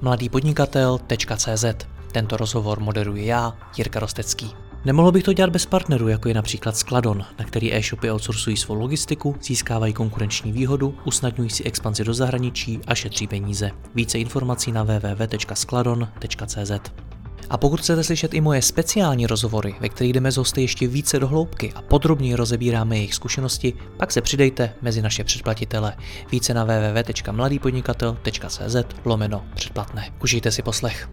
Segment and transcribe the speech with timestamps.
[0.00, 1.64] mladýpodnikatel.cz
[2.12, 4.54] Tento rozhovor moderuji já, Jirka Rostecký.
[4.84, 8.74] Nemohl bych to dělat bez partnerů, jako je například Skladon, na který e-shopy outsourcují svou
[8.74, 13.70] logistiku, získávají konkurenční výhodu, usnadňují si expanzi do zahraničí a šetří peníze.
[13.94, 17.09] Více informací na www.skladon.cz
[17.50, 21.18] a pokud chcete slyšet i moje speciální rozhovory, ve kterých jdeme z hosty ještě více
[21.18, 25.96] do hloubky a podrobněji rozebíráme jejich zkušenosti, pak se přidejte mezi naše předplatitele.
[26.32, 30.12] Více na www.mladýpodnikatel.cz lomeno předplatné.
[30.22, 31.08] Užijte si poslech.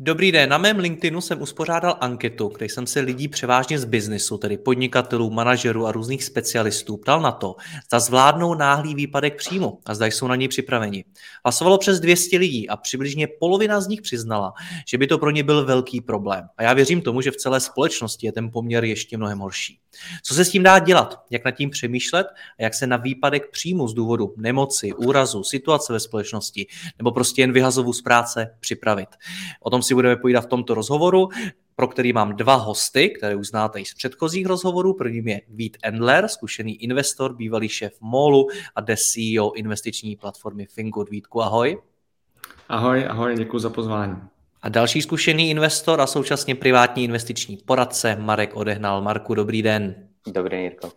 [0.00, 4.38] Dobrý den, na mém LinkedInu jsem uspořádal anketu, kde jsem se lidí převážně z biznisu,
[4.38, 9.94] tedy podnikatelů, manažerů a různých specialistů, ptal na to, zda zvládnou náhlý výpadek příjmu a
[9.94, 11.04] zda jsou na něj připraveni.
[11.44, 14.52] Hlasovalo přes 200 lidí a přibližně polovina z nich přiznala,
[14.88, 16.44] že by to pro ně byl velký problém.
[16.56, 19.80] A já věřím tomu, že v celé společnosti je ten poměr ještě mnohem horší.
[20.22, 21.24] Co se s tím dá dělat?
[21.30, 22.26] Jak nad tím přemýšlet?
[22.58, 26.66] A jak se na výpadek příjmu z důvodu nemoci, úrazu, situace ve společnosti
[26.98, 29.08] nebo prostě jen vyhazovu z práce připravit?
[29.60, 31.28] O tom si budeme povídat v tomto rozhovoru
[31.78, 34.94] pro který mám dva hosty, které už znáte i z předchozích rozhovorů.
[34.94, 41.10] Prvním je Vít Endler, zkušený investor, bývalý šéf MOLu a de CEO investiční platformy Fingood.
[41.10, 41.78] Vítku, ahoj.
[42.68, 44.16] Ahoj, ahoj, děkuji za pozvání.
[44.62, 49.02] A další zkušený investor a současně privátní investiční poradce Marek Odehnal.
[49.02, 49.94] Marku, dobrý den.
[50.26, 50.92] Dobrý den, Jirko.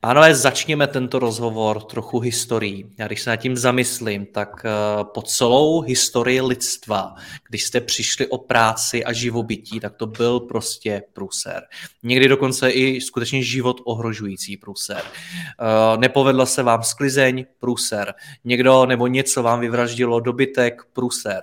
[0.00, 2.90] Pánové, začněme tento rozhovor trochu historií.
[2.98, 4.70] Já když se nad tím zamyslím, tak eh,
[5.04, 7.14] po celou historii lidstva,
[7.48, 11.62] když jste přišli o práci a živobytí, tak to byl prostě průser.
[12.02, 15.02] Někdy dokonce i skutečně život ohrožující průser.
[15.02, 18.14] Eh, nepovedla se vám sklizeň, průser.
[18.44, 21.42] Někdo nebo něco vám vyvraždilo dobytek, průser.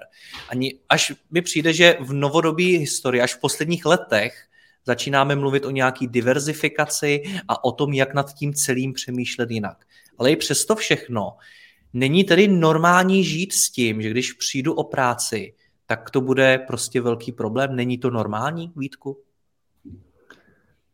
[0.50, 4.48] Ani až mi přijde, že v novodobí historii, až v posledních letech,
[4.86, 9.86] začínáme mluvit o nějaký diverzifikaci a o tom, jak nad tím celým přemýšlet jinak.
[10.18, 11.38] Ale i přesto všechno,
[11.94, 15.54] není tedy normální žít s tím, že když přijdu o práci,
[15.86, 17.76] tak to bude prostě velký problém.
[17.76, 19.18] Není to normální, Vítku?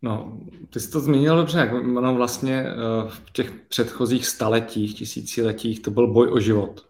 [0.01, 0.39] No,
[0.69, 1.71] ty jsi to zmínil dobře.
[1.97, 2.73] Ono vlastně eh,
[3.09, 6.87] v těch předchozích staletích, tisíciletích, to byl boj o život.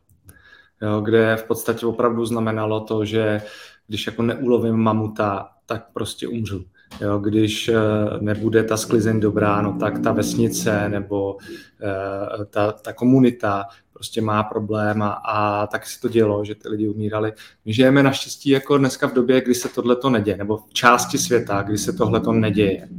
[0.81, 3.41] Jo, kde v podstatě opravdu znamenalo to, že
[3.87, 6.65] když jako neulovím mamuta, tak prostě umřu.
[7.01, 7.75] Jo, když eh,
[8.19, 11.37] nebude ta sklizeň dobrá, no tak ta vesnice nebo
[11.83, 16.69] eh, ta, ta komunita prostě má problém a, a tak se to dělo, že ty
[16.69, 17.33] lidi umírali.
[17.65, 21.17] My žijeme naštěstí jako dneska v době, kdy se tohle to neděje, nebo v části
[21.17, 22.89] světa, kdy se tohle to neděje.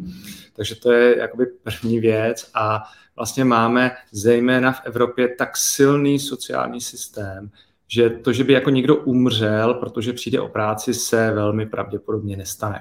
[0.56, 2.82] Takže to je jakoby první věc a
[3.16, 7.50] vlastně máme zejména v Evropě tak silný sociální systém,
[7.88, 12.80] že to, že by jako někdo umřel, protože přijde o práci, se velmi pravděpodobně nestane.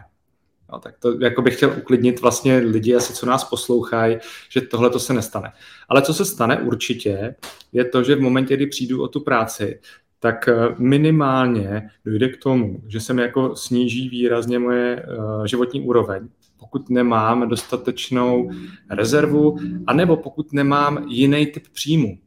[0.73, 4.17] No, tak to jako bych chtěl uklidnit vlastně lidi, asi co nás poslouchají,
[4.49, 5.51] že tohle to se nestane.
[5.89, 7.35] Ale co se stane určitě,
[7.73, 9.79] je to, že v momentě, kdy přijdu o tu práci,
[10.19, 15.81] tak eh, minimálně dojde k tomu, že se mi jako sníží výrazně moje uh, životní
[15.81, 16.27] úroveň,
[16.59, 18.51] pokud nemám dostatečnou
[18.89, 19.57] rezervu,
[19.87, 22.17] anebo pokud nemám jiný typ příjmu.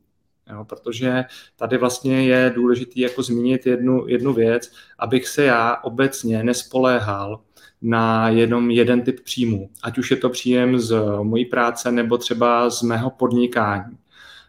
[0.52, 1.24] Jo, protože
[1.56, 7.40] tady vlastně je důležité jako zmínit jednu, jednu věc, abych se já obecně nespoléhal
[7.82, 9.70] na jenom jeden typ příjmu.
[9.82, 13.96] Ať už je to příjem z mojí práce nebo třeba z mého podnikání.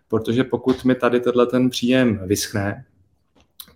[0.08, 2.86] Protože pokud mi tady tenhle ten příjem vyschne,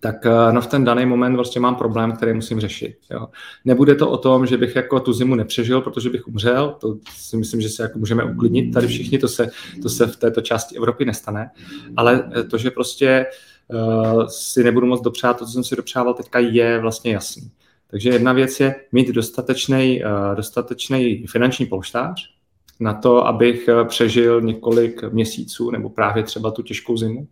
[0.05, 2.97] tak eh, no v ten daný moment vlastně mám problém, který musím řešit.
[3.11, 3.27] Jo.
[3.65, 7.37] Nebude to o tom, že bych jako tu zimu nepřežil, protože bych umřel, to si
[7.37, 9.49] myslím, že se jako můžeme uklidnit, tady všichni, to se,
[9.81, 11.49] to se v této části Evropy nestane,
[11.97, 13.25] ale eh, to, že prostě
[13.67, 17.51] uh, si nebudu moc dopřát to, co jsem si dopřával teďka, je vlastně jasný.
[17.91, 22.35] Takže jedna věc je mít dostatečný, uh, dostatečný finanční polštář,
[22.79, 27.27] na to, abych eh, přežil několik měsíců nebo právě třeba tu těžkou zimu.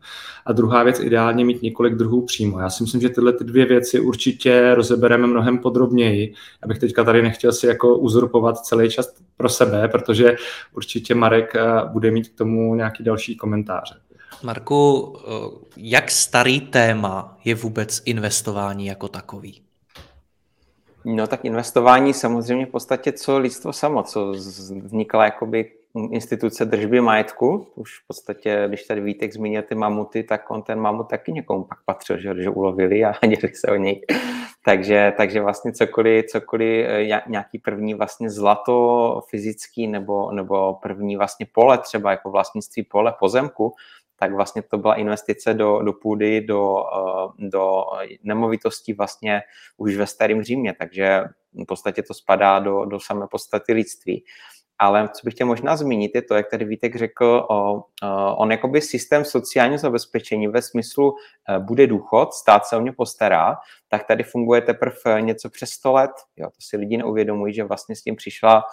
[0.45, 2.59] A druhá věc, ideálně mít několik druhů přímo.
[2.59, 6.33] Já si myslím, že tyhle ty dvě věci určitě rozebereme mnohem podrobněji.
[6.63, 10.35] Abych teďka tady nechtěl si jako uzurpovat celý čas pro sebe, protože
[10.73, 13.95] určitě Marek eh, bude mít k tomu nějaký další komentáře.
[14.43, 15.31] Marku, eh,
[15.77, 19.62] jak starý téma je vůbec investování jako takový?
[21.05, 24.31] No tak investování samozřejmě v podstatě co lidstvo samo, co
[24.83, 25.71] vznikla jakoby
[26.11, 27.67] instituce držby majetku.
[27.75, 31.63] Už v podstatě, když tady Vítek zmínil ty mamuty, tak on ten mamut taky někomu
[31.63, 34.01] pak patřil, že, že ulovili a děli se o něj.
[34.65, 41.45] takže, takže vlastně cokoliv, cokoliv, eh, nějaký první vlastně zlato fyzický nebo, nebo první vlastně
[41.51, 43.73] pole třeba jako vlastnictví pole pozemku,
[44.23, 47.83] tak vlastně to byla investice do, do půdy, do, eh, do
[48.23, 49.41] nemovitostí vlastně
[49.77, 51.23] už ve starém Římě, takže
[51.53, 54.23] v podstatě to spadá do, do samé podstaty lidství.
[54.79, 57.83] ale co bych chtěl možná zmínit, je to, jak tady Vítek řekl, o,
[58.37, 61.13] on jakoby systém sociálního zabezpečení ve smyslu
[61.49, 63.55] e, bude důchod, stát se o mě postará,
[63.87, 66.11] tak tady funguje teprve něco přes 100 let.
[66.37, 68.63] Jo, to si lidi neuvědomují, že vlastně s tím přišla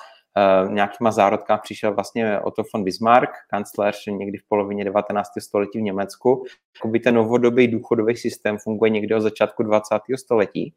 [0.68, 5.28] nějakýma zárodkama přišel vlastně Otto von Bismarck, kancléř někdy v polovině 19.
[5.38, 6.44] století v Německu.
[6.76, 9.94] Jakoby ten novodobý důchodový systém funguje někdy od začátku 20.
[10.16, 10.74] století.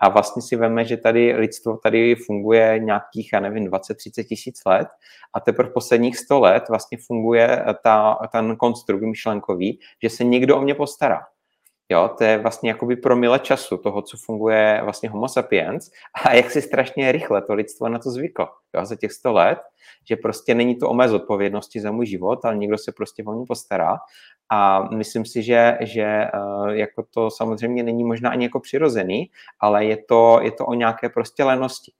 [0.00, 4.88] A vlastně si veme, že tady lidstvo tady funguje nějakých, já nevím, 20-30 tisíc let
[5.34, 10.60] a teprve posledních 100 let vlastně funguje ta, ten konstrukt myšlenkový, že se někdo o
[10.60, 11.20] mě postará.
[11.90, 15.90] Jo, to je vlastně jakoby promile času toho, co funguje vlastně homo sapiens
[16.24, 19.58] a jak si strašně rychle to lidstvo na to zvyklo jo, za těch 100 let,
[20.08, 23.32] že prostě není to o mé zodpovědnosti za můj život, ale někdo se prostě o
[23.32, 23.98] mě postará
[24.50, 26.30] a myslím si, že, že eh,
[26.70, 29.30] jako to samozřejmě není možná ani jako přirozený,
[29.60, 31.92] ale je to, je to o nějaké prostě lenosti.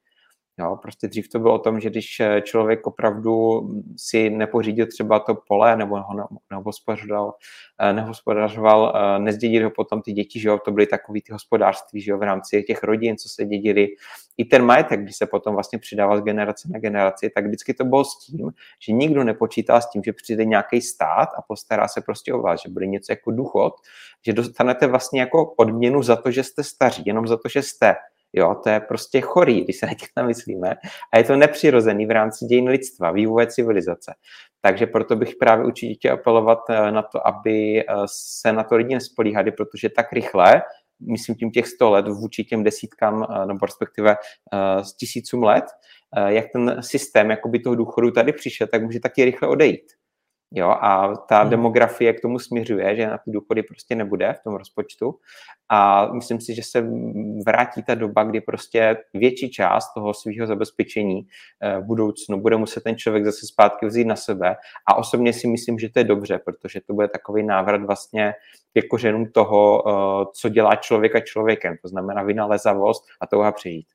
[0.58, 3.60] Jo, prostě dřív to bylo o tom, že když eh, člověk opravdu
[3.96, 7.34] si nepořídil třeba to pole nebo ho nehospodařoval,
[7.80, 12.00] eh, nehospodařoval eh, nezdědili ho potom ty děti, že jo, to byly takový ty hospodářství,
[12.00, 13.88] že jo, v rámci těch rodin, co se dědili.
[14.36, 17.84] I ten majetek, když se potom vlastně přidával z generace na generaci, tak vždycky to
[17.84, 18.50] bylo s tím,
[18.80, 22.62] že nikdo nepočítal s tím, že přijde nějaký stát a postará se prostě o vás,
[22.62, 23.72] že bude něco jako důchod,
[24.26, 27.94] že dostanete vlastně jako odměnu za to, že jste staří, jenom za to, že jste
[28.32, 30.74] Jo, to je prostě chorý, když se na těch namyslíme.
[31.12, 34.14] A je to nepřirozený v rámci dějin lidstva, vývoje civilizace.
[34.60, 38.76] Takže proto bych právě určitě chtěl apelovat eh, na to, aby eh, se na to
[38.76, 40.62] lidi nespolíhali, protože tak rychle,
[41.00, 44.16] myslím tím těch 100 let vůči těm desítkám, eh, nebo respektive
[44.82, 45.64] z tisícům let,
[46.26, 49.92] jak ten systém jakoby toho důchodu tady přišel, tak může taky rychle odejít.
[50.54, 51.50] Jo, a ta hmm.
[51.50, 55.14] demografie k tomu směřuje, že na ty důchody prostě nebude v tom rozpočtu.
[55.68, 56.86] A myslím si, že se
[57.46, 61.20] vrátí ta doba, kdy prostě větší část toho svého zabezpečení
[61.62, 64.56] eh, v budoucnu bude muset ten člověk zase zpátky vzít na sebe.
[64.88, 68.34] A osobně si myslím, že to je dobře, protože to bude takový návrat vlastně
[68.74, 71.76] ke kořenům toho, eh, co dělá člověka člověkem.
[71.82, 73.86] To znamená vynalezavost a touha přežít.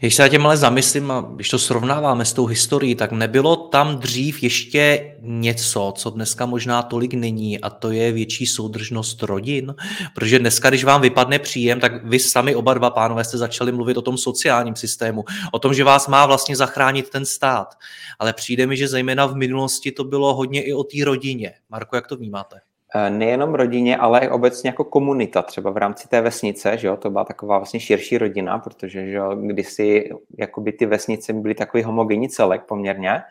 [0.00, 3.98] Když se tím ale zamyslím a když to srovnáváme s tou historií, tak nebylo tam
[3.98, 9.74] dřív ještě něco, co dneska možná tolik není a to je větší soudržnost rodin,
[10.14, 13.96] protože dneska, když vám vypadne příjem, tak vy sami oba dva pánové jste začali mluvit
[13.96, 17.74] o tom sociálním systému, o tom, že vás má vlastně zachránit ten stát.
[18.18, 21.54] Ale přijde mi, že zejména v minulosti to bylo hodně i o té rodině.
[21.70, 22.60] Marko, jak to vnímáte?
[22.94, 26.96] Eh, nejenom rodině, ale i obecně jako komunita, třeba v rámci té vesnice, že jo,
[26.96, 31.82] to byla taková vlastně širší rodina, protože že jo, kdysi jakoby ty vesnice byly takový
[31.82, 33.22] homogenní celek poměrně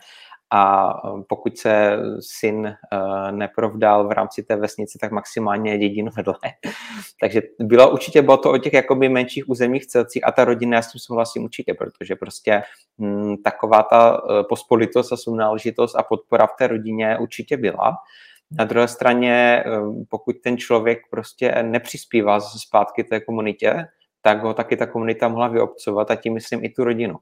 [0.52, 6.36] a eh, pokud se syn uh, neprovdal v rámci té vesnice, tak maximálně dědinu vedle.
[7.22, 10.82] Takže bylo určitě bylo to o těch jakoby menších územních celcích a ta rodina, já
[10.82, 12.64] s tím souhlasím určitě, protože prostě
[13.00, 17.98] hm, taková ta pospolitost a sounáležitost a podpora v té rodině určitě byla.
[18.52, 19.72] Na druhé straně, eh,
[20.10, 23.88] pokud ten člověk prostě nepřispívá zase zpátky té komunitě,
[24.22, 27.16] tak ho taky ta komunita mohla vyobcovat a tím myslím i tu rodinu.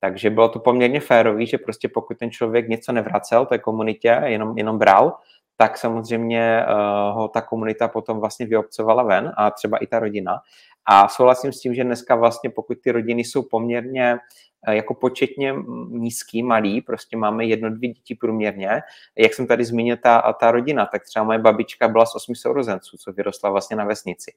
[0.00, 4.58] Takže bylo to poměrně férový, že prostě pokud ten člověk něco nevracel té komunitě, jenom,
[4.58, 5.16] jenom bral,
[5.56, 10.40] tak samozřejmě uh, ho ta komunita potom vlastně vyobcovala ven a třeba i ta rodina.
[10.86, 14.18] A souhlasím s tím, že dneska vlastně pokud ty rodiny jsou poměrně
[14.66, 15.54] Eh, jako početně
[15.88, 18.70] nízký, malý, prostě máme jedno, dvě děti průměrně.
[19.18, 22.96] Jak jsem tady zmínil, ta, ta rodina, tak třeba moje babička byla z osmi sourozenců,
[22.96, 24.32] co vyrostla vlastně na vesnici.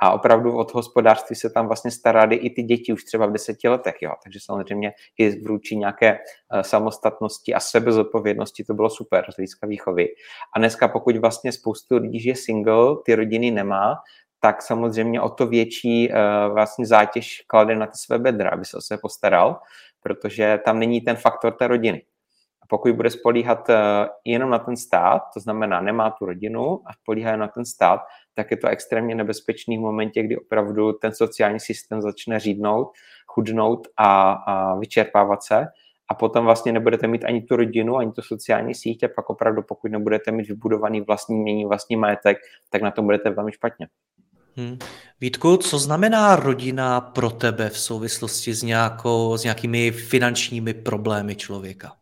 [0.00, 3.68] A opravdu od hospodářství se tam vlastně starali i ty děti už třeba v deseti
[3.68, 4.12] letech, jo.
[4.24, 10.08] Takže samozřejmě i vručí nějaké uh, samostatnosti a sebezodpovědnosti to bylo super z hlediska výchovy.
[10.56, 13.94] A dneska pokud vlastně spoustu lidí žije single, ty rodiny nemá,
[14.40, 18.76] tak samozřejmě o to větší uh, vlastně zátěž klade na ty své bedra, aby se
[18.76, 19.60] o sebe postaral,
[20.02, 22.02] protože tam není ten faktor té rodiny.
[22.62, 23.74] A pokud bude spolíhat uh,
[24.24, 28.00] jenom na ten stát, to znamená nemá tu rodinu a spolíhá na ten stát,
[28.34, 32.92] tak je to extrémně nebezpečný v momentě, kdy opravdu ten sociální systém začne řídnout,
[33.26, 35.66] chudnout a, a vyčerpávat se
[36.10, 39.90] a potom vlastně nebudete mít ani tu rodinu, ani tu sociální sítě, pak opravdu pokud
[39.90, 42.38] nebudete mít vybudovaný vlastní mění, vlastní majetek,
[42.70, 43.88] tak na tom budete velmi špatně.
[44.58, 44.78] Hmm.
[45.20, 51.92] Vítku, co znamená rodina pro tebe v souvislosti s, nějakou, s nějakými finančními problémy člověka?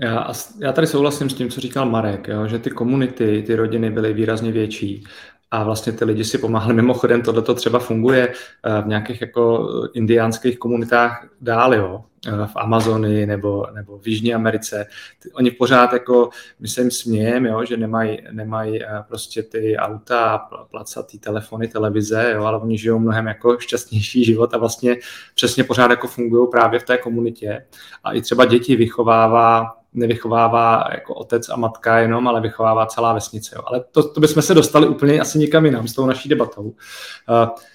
[0.00, 3.90] Já, já tady souhlasím s tím, co říkal Marek, jo, že ty komunity, ty rodiny
[3.90, 5.04] byly výrazně větší
[5.50, 6.74] a vlastně ty lidi si pomáhali.
[6.74, 12.04] Mimochodem, tohle to třeba funguje eh, v nějakých jako indiánských komunitách dál, jo.
[12.46, 14.86] V Amazonii nebo, nebo v Jižní Americe.
[15.34, 20.38] Oni pořád jako, my se jim smějeme, jo, že nemají, nemají prostě ty auta,
[20.70, 24.96] placatý telefony, televize, jo, ale oni žijou mnohem jako šťastnější život a vlastně
[25.34, 27.66] přesně pořád jako fungují právě v té komunitě.
[28.04, 33.56] A i třeba děti vychovává nevychovává jako otec a matka jenom, ale vychovává celá vesnice.
[33.56, 33.62] Jo.
[33.66, 36.62] Ale to, to bychom se dostali úplně asi nikam jinam s tou naší debatou.
[36.62, 36.74] Uh,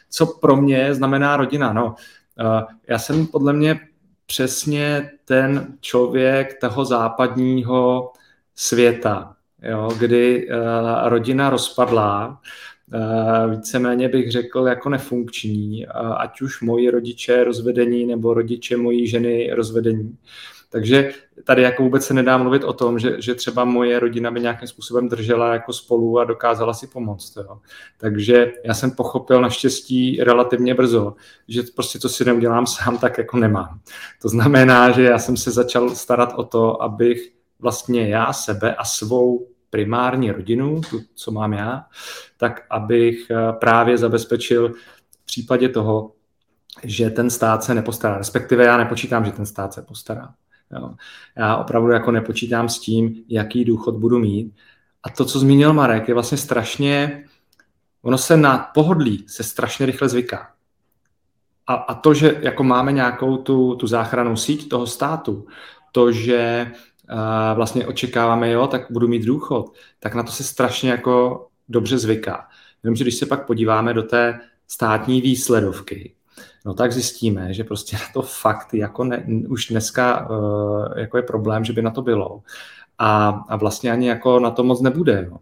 [0.10, 1.74] co pro mě znamená rodina?
[1.74, 3.79] No, uh, já jsem podle mě
[4.29, 8.12] přesně ten člověk toho západního
[8.55, 12.41] světa, jo, kdy uh, rodina rozpadlá,
[12.93, 19.07] Uh, víceméně bych řekl jako nefunkční, uh, ať už moji rodiče rozvedení nebo rodiče mojí
[19.07, 20.17] ženy rozvedení.
[20.70, 21.12] Takže
[21.44, 24.68] tady jako vůbec se nedá mluvit o tom, že, že třeba moje rodina by nějakým
[24.68, 27.36] způsobem držela jako spolu a dokázala si pomoct.
[27.38, 27.60] Jo.
[27.98, 31.14] Takže já jsem pochopil naštěstí relativně brzo,
[31.48, 33.80] že prostě to si neudělám sám, tak jako nemám.
[34.22, 38.86] To znamená, že já jsem se začal starat o to, abych vlastně já sebe a
[38.86, 41.86] svou primární rodinu, tu, co mám já,
[42.38, 44.70] tak abych eh, právě zabezpečil
[45.22, 46.12] v případě toho,
[46.84, 48.18] že ten stát se nepostará.
[48.18, 50.34] Respektive já nepočítám, že ten stát se postará.
[50.72, 50.96] Jo.
[51.38, 54.56] Já opravdu jako nepočítám s tím, jaký důchod budu mít.
[55.04, 57.26] A to, co zmínil Marek, je vlastně strašně,
[58.02, 60.52] ono se na pohodlí se strašně rychle zvyká.
[61.68, 65.48] A, a to, že jako máme nějakou tu, tu záchranou síť toho státu,
[65.92, 66.72] to, že
[67.12, 67.18] uh,
[67.56, 72.48] vlastně očekáváme, jo, tak budu mít důchod, tak na to se strašně jako dobře zvyká.
[72.84, 76.16] Jenomže když se pak podíváme do té státní výsledovky,
[76.66, 81.24] no tak zjistíme, že prostě na to fakt jako ne, už dneska uh, jako je
[81.24, 82.42] problém, že by na to bylo.
[82.98, 85.28] A, a vlastně ani jako na to moc nebude.
[85.30, 85.38] Jo.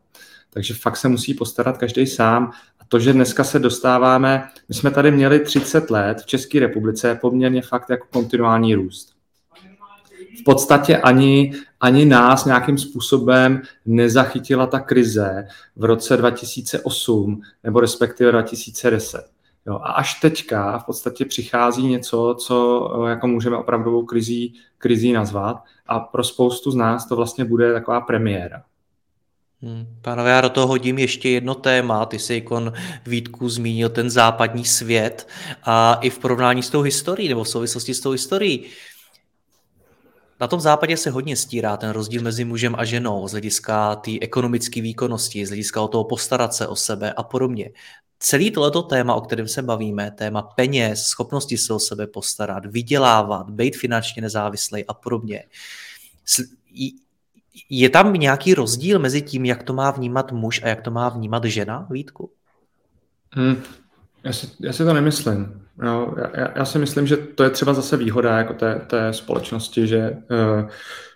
[0.49, 2.51] Takže fakt se musí postarat každý sám.
[2.79, 7.17] A to, že dneska se dostáváme, my jsme tady měli 30 let v České republice
[7.21, 9.13] poměrně fakt jako kontinuální růst.
[10.39, 18.31] V podstatě ani, ani nás nějakým způsobem nezachytila ta krize v roce 2008 nebo respektive
[18.31, 19.36] 2010.
[19.67, 25.11] Jo, a až teďka v podstatě přichází něco, co eh, jako můžeme opravdovou krizí, krizí
[25.11, 28.63] nazvat a pro spoustu z nás to vlastně bude taková premiéra.
[29.61, 32.05] Hmm, pánové, já do toho hodím ještě jedno téma.
[32.05, 32.73] Ty jsi ikon
[33.05, 35.27] Vítku zmínil ten západní svět
[35.63, 38.65] a i v porovnání s tou historií nebo v souvislosti s tou historií.
[40.39, 44.11] Na tom západě se hodně stírá ten rozdíl mezi mužem a ženou z hlediska té
[44.21, 47.69] ekonomické výkonnosti, z hlediska o toho postarat se o sebe a podobně
[48.19, 53.49] celý tohleto téma, o kterém se bavíme, téma peněz, schopnosti se o sebe postarat, vydělávat,
[53.49, 55.43] být finančně nezávislý a podobně,
[57.69, 61.09] je tam nějaký rozdíl mezi tím, jak to má vnímat muž a jak to má
[61.09, 62.31] vnímat žena, Vítku?
[63.31, 63.61] Hmm,
[64.23, 65.61] já, si, já si to nemyslím.
[65.77, 69.87] No, já, já si myslím, že to je třeba zase výhoda jako té, té společnosti,
[69.87, 70.69] že uh,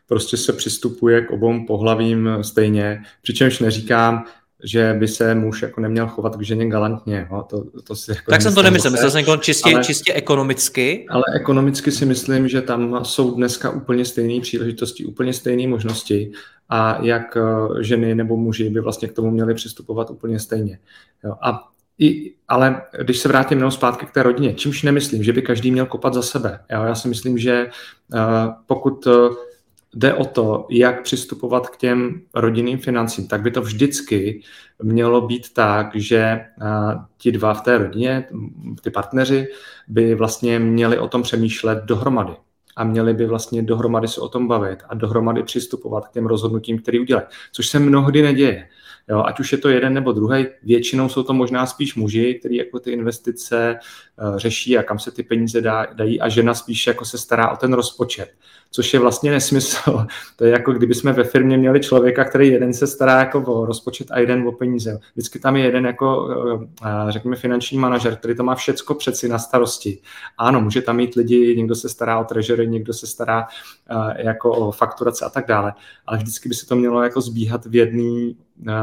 [0.08, 4.26] prostě se přistupuje k obou pohlavím stejně, přičemž neříkám,
[4.64, 7.28] že by se muž jako neměl chovat k ženě galantně.
[7.32, 7.44] Jo?
[7.50, 11.06] To, to si jako tak jsem to nemyslel, myslel jsem čistě, ale, čistě ekonomicky.
[11.10, 16.32] Ale ekonomicky si myslím, že tam jsou dneska úplně stejné příležitosti, úplně stejné možnosti
[16.70, 20.80] a jak eh, ženy nebo muži by vlastně k tomu měli přistupovat úplně stejně.
[21.24, 21.36] Jo?
[21.42, 21.68] A
[22.00, 25.72] i, ale když se vrátím jenom zpátky k té rodině, čímž nemyslím, že by každý
[25.72, 26.60] měl kopat za sebe.
[26.72, 26.84] Jo?
[26.84, 27.68] Já si myslím, že
[28.14, 28.20] uh,
[28.66, 29.36] pokud uh,
[29.96, 34.42] jde o to, jak přistupovat k těm rodinným financím, tak by to vždycky
[34.84, 36.40] mělo být tak, že
[37.18, 38.28] ti dva v té rodině,
[38.82, 39.48] ty partneři,
[39.88, 42.34] by vlastně měli o tom přemýšlet dohromady.
[42.76, 46.80] A měli by vlastně dohromady se o tom bavit a dohromady přistupovat k těm rozhodnutím,
[46.80, 48.68] které udělají, což se mnohdy neděje.
[49.10, 52.56] Jo, ať už je to jeden nebo druhý, většinou jsou to možná spíš muži, kteří
[52.56, 53.80] jako ty investice
[54.22, 57.52] uh, řeší a kam se ty peníze dá, dají a žena spíš jako se stará
[57.52, 58.34] o ten rozpočet
[58.72, 60.08] což je vlastně nesmysl.
[60.36, 63.66] To je jako kdyby jsme ve firmě měli člověka, který jeden se stará jako o
[63.66, 65.00] rozpočet a jeden o peníze.
[65.14, 66.30] Vždycky tam je jeden jako,
[66.86, 70.00] eh, řekněme, finanční manažer, který to má všecko přeci na starosti.
[70.38, 73.48] Ano, může tam mít lidi, někdo se stará o treasury, někdo se stará
[73.90, 75.74] eh, jako o fakturace a tak dále,
[76.08, 78.38] ale vždycky by se to mělo jako zbíhat v jedný,
[78.68, 78.74] eh,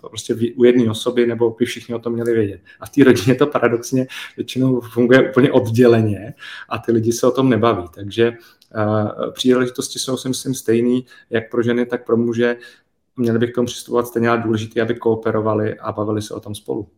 [0.00, 2.60] prostě u jedné osoby, nebo by všichni o tom měli vědět.
[2.80, 6.34] A v té rodině to paradoxně většinou funguje úplně odděleně
[6.68, 7.84] a ty lidi se o tom nebaví.
[7.94, 8.32] Takže
[9.32, 12.56] Příležitosti jsou si myslím stejný, jak pro ženy, tak pro muže.
[13.16, 16.54] Měli bych k tomu přistupovat stejně, ale důležité, aby kooperovali a bavili se o tom
[16.54, 16.88] spolu.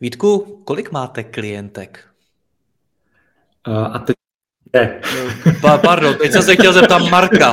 [0.00, 2.04] Vítku, kolik máte klientek?
[3.64, 4.16] A teď
[4.74, 5.00] Je.
[5.60, 7.52] Pa, pardon, teď jsem se chtěl zeptat Marka.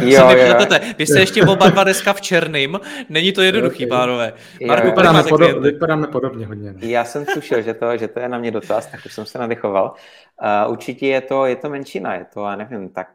[0.00, 0.56] Jo, jo.
[0.98, 3.98] Vy jste ještě oba dva dneska v černým, není to jednoduchý, Okay.
[3.98, 4.32] pánové.
[4.66, 6.72] Marku, jo, vypadáme, podob, vypadáme podobně hodně.
[6.72, 6.86] Ne?
[6.86, 9.38] Já jsem tušil, že to, že to je na mě dotaz, tak už jsem se
[9.38, 9.94] nadechoval.
[10.66, 13.08] Uh, určitě je to, je to menšina, je to, já nevím, tak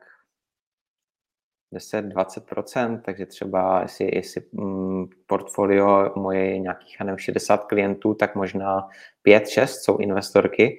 [1.73, 8.87] 10-20%, takže třeba jestli, jestli mm, portfolio moje nějakých, nevím, 60 klientů, tak možná
[9.27, 10.63] 5-6 jsou investorky.
[10.63, 10.77] Mm,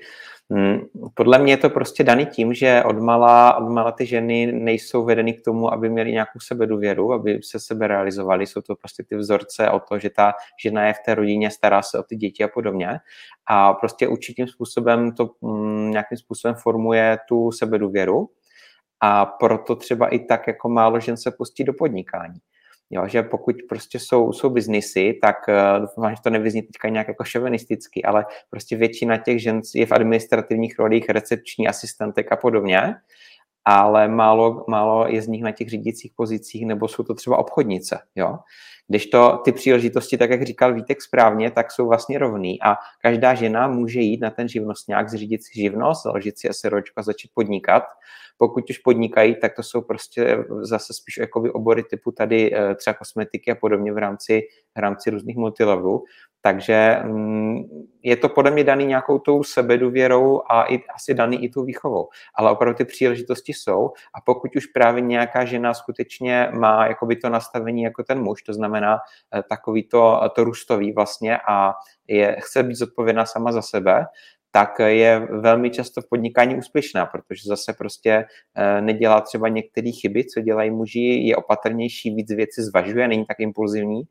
[1.14, 5.44] podle mě je to prostě daný tím, že odmala, odmala ty ženy nejsou vedeny k
[5.44, 8.46] tomu, aby měly nějakou sebedůvěru, aby se sebe realizovali.
[8.46, 10.32] Jsou to prostě ty vzorce o to, že ta
[10.62, 13.00] žena je v té rodině, stará se o ty děti a podobně.
[13.46, 18.28] A prostě určitým způsobem to mm, nějakým způsobem formuje tu sebedůvěru
[19.00, 22.38] a proto třeba i tak jako málo žen se pustí do podnikání.
[22.90, 25.36] Jo, že pokud prostě jsou, jsou biznisy, tak
[25.80, 29.92] doufám, že to nevyzní teďka nějak jako šovinisticky, ale prostě většina těch žen je v
[29.92, 32.94] administrativních rolích, recepční asistentek a podobně,
[33.64, 37.98] ale málo, málo je z nich na těch řídících pozicích, nebo jsou to třeba obchodnice.
[38.14, 38.38] Jo?
[38.88, 43.34] Když to ty příležitosti, tak jak říkal Vítek správně, tak jsou vlastně rovný a každá
[43.34, 47.82] žena může jít na ten živnostňák, zřídit si živnost, založit si SROčko a začít podnikat.
[48.36, 52.94] Pokud už podnikají, tak to jsou prostě zase spíš jakoby obory typu tady eh, třeba
[52.94, 54.42] kosmetiky a podobně v rámci,
[54.76, 56.04] v rámci různých multilevelů.
[56.46, 57.62] Takže mm,
[58.02, 62.08] je to podle mě daný nějakou tou sebedůvěrou a i, asi daný i tou výchovou.
[62.34, 67.28] Ale opravdu ty příležitosti jsou a pokud už právě nějaká žena skutečně má jakoby to
[67.28, 68.98] nastavení jako ten muž, to znamená
[69.34, 71.72] eh, takový to, to růstový vlastně a
[72.08, 74.04] je, chce být zodpovědná sama za sebe,
[74.50, 78.24] tak je velmi často v podnikání úspěšná, protože zase prostě
[78.56, 83.40] eh, nedělá třeba některé chyby, co dělají muži, je opatrnější, víc věci zvažuje, není tak
[83.40, 84.02] impulzivní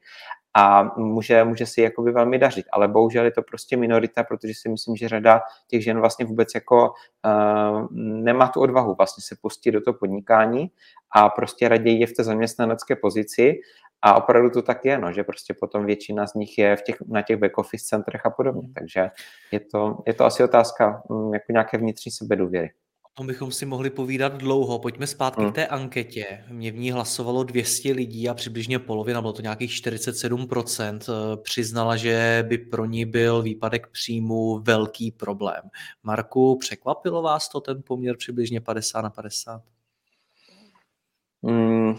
[0.54, 2.66] a může, může si jakoby velmi dařit.
[2.72, 6.56] Ale bohužel je to prostě minorita, protože si myslím, že řada těch žen vlastně vůbec
[6.56, 6.94] jako
[7.26, 10.72] uh, nemá tu odvahu vlastně se pustit do toho podnikání
[11.16, 13.60] a prostě raději je v té zaměstnanecké pozici
[14.02, 16.96] a opravdu to tak je, no, že prostě potom většina z nich je v těch,
[17.08, 18.70] na těch back office centrech a podobně.
[18.76, 19.10] Takže
[19.52, 22.72] je to, je to asi otázka um, jako nějaké vnitřní sebedůvěry.
[23.16, 24.80] Tom bychom si mohli povídat dlouho.
[24.80, 25.52] Pojďme zpátky hmm.
[25.52, 26.46] k té anketě.
[26.50, 31.96] Mě v ní hlasovalo 200 lidí a přibližně polovina, bylo to nějakých 47%, eh, přiznala,
[31.96, 35.62] že by pro ní byl výpadek příjmu velký problém.
[36.04, 39.62] Marku, překvapilo vás to ten poměr přibližně 50 na 50?
[41.44, 41.96] Hmm,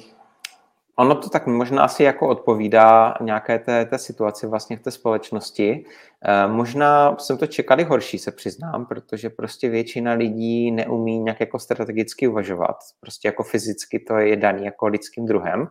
[0.97, 5.85] Ono to tak možná asi jako odpovídá nějaké té, té situaci vlastně v té společnosti.
[6.23, 11.59] E, možná jsem to čekali horší, se přiznám, protože prostě většina lidí neumí nějak jako
[11.59, 12.77] strategicky uvažovat.
[13.01, 15.69] Prostě jako fyzicky to je daný jako lidským druhem.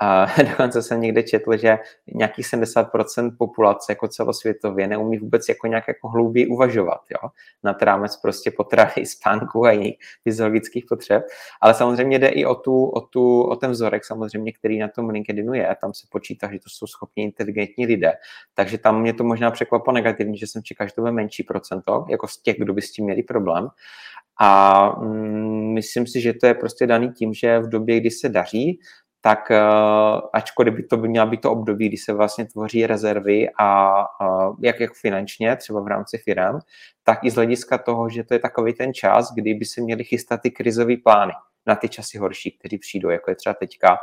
[0.00, 1.78] A dokonce jsem někde četl, že
[2.14, 7.28] nějakých 70% populace jako celosvětově neumí vůbec jako nějak jako hlouběji uvažovat, jo?
[7.64, 11.22] nad rámec prostě potravy, spánku a jiných fyziologických potřeb.
[11.60, 15.08] Ale samozřejmě jde i o, tu, o, tu, o ten vzorek samozřejmě, který na tom
[15.08, 15.76] LinkedInu je.
[15.80, 18.12] Tam se počítá, že to jsou schopní inteligentní lidé.
[18.54, 22.06] Takže tam mě to možná překvapilo negativně, že jsem čekal, že to bude menší procento,
[22.10, 23.68] jako z těch, kdo by s tím měli problém.
[24.40, 28.28] A mm, myslím si, že to je prostě daný tím, že v době, kdy se
[28.28, 28.80] daří,
[29.26, 33.48] tak uh, ačkoliv by to by měla být to období, kdy se vlastně tvoří rezervy
[33.58, 33.92] a
[34.62, 36.58] jak, jak finančně, třeba v rámci firm,
[37.04, 40.04] tak i z hlediska toho, že to je takový ten čas, kdy by se měly
[40.04, 41.32] chystat ty krizové plány
[41.66, 43.96] na ty časy horší, které přijdou, jako je třeba teďka.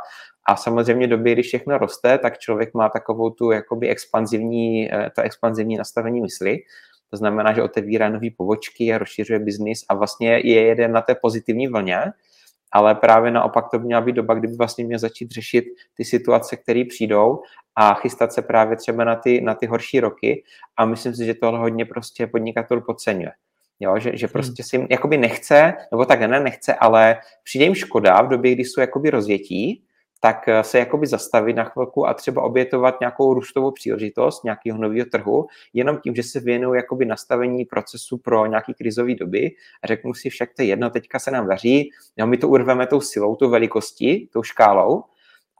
[0.48, 5.22] A samozřejmě doby, když všechno roste, tak člověk má takovou tu jakoby expanzivní, eh, to
[5.22, 6.58] expanzivní nastavení mysli,
[7.10, 11.14] to znamená, že otevírá nové pobočky a rozšiřuje biznis a vlastně je jeden na té
[11.14, 11.98] pozitivní vlně,
[12.74, 15.64] ale právě naopak to by měla být doba, kdyby vlastně měl začít řešit
[15.96, 17.42] ty situace, které přijdou
[17.76, 20.44] a chystat se právě třeba na ty, na ty horší roky
[20.76, 23.32] a myslím si, že tohle hodně prostě podnikatel podceňuje.
[23.80, 24.32] Jo, že, že hmm.
[24.32, 28.64] prostě si jakoby nechce, nebo tak ne, nechce, ale přijde jim škoda v době, kdy
[28.64, 29.84] jsou jakoby rozjetí,
[30.24, 35.06] tak eh, se jakoby zastavit na chvilku a třeba obětovat nějakou růstovou příležitost nějakého nového
[35.06, 39.50] trhu, jenom tím, že se věnují jakoby nastavení procesu pro nějaký krizové doby
[39.82, 42.86] a řeknu si však to je jedno, teďka se nám daří, jo, my to urveme
[42.86, 45.02] tou silou, tou velikostí, tou škálou,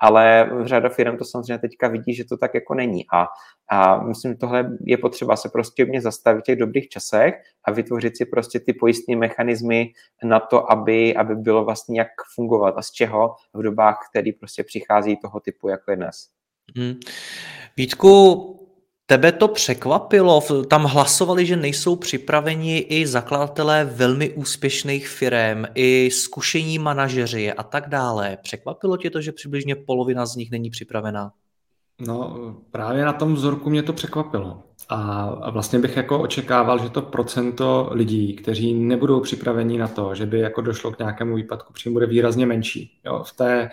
[0.04, 3.04] ale řada firm to samozřejmě teďka vidí, že to tak jako není.
[3.12, 3.26] A,
[3.70, 7.72] a myslím, že tohle je potřeba se prostě mě zastavit v těch dobrých časech a
[7.72, 9.92] vytvořit si prostě ty pojistné mechanismy
[10.24, 14.64] na to, aby, aby bylo vlastně jak fungovat a z čeho v dobách, které prostě
[14.64, 16.16] přichází toho typu, jako je dnes.
[16.76, 16.94] Hmm.
[17.76, 18.63] Vítku,
[19.06, 20.42] Tebe to překvapilo?
[20.68, 27.88] Tam hlasovali, že nejsou připraveni i zakladatelé velmi úspěšných firm, i zkušení manažeři a tak
[27.88, 28.38] dále.
[28.42, 31.32] Překvapilo tě to, že přibližně polovina z nich není připravená?
[32.00, 32.36] No,
[32.70, 34.62] právě na tom vzorku mě to překvapilo.
[34.88, 40.26] A vlastně bych jako očekával, že to procento lidí, kteří nebudou připraveni na to, že
[40.26, 43.00] by jako došlo k nějakému výpadku příjmu, bude výrazně menší.
[43.04, 43.70] Jo, v, té,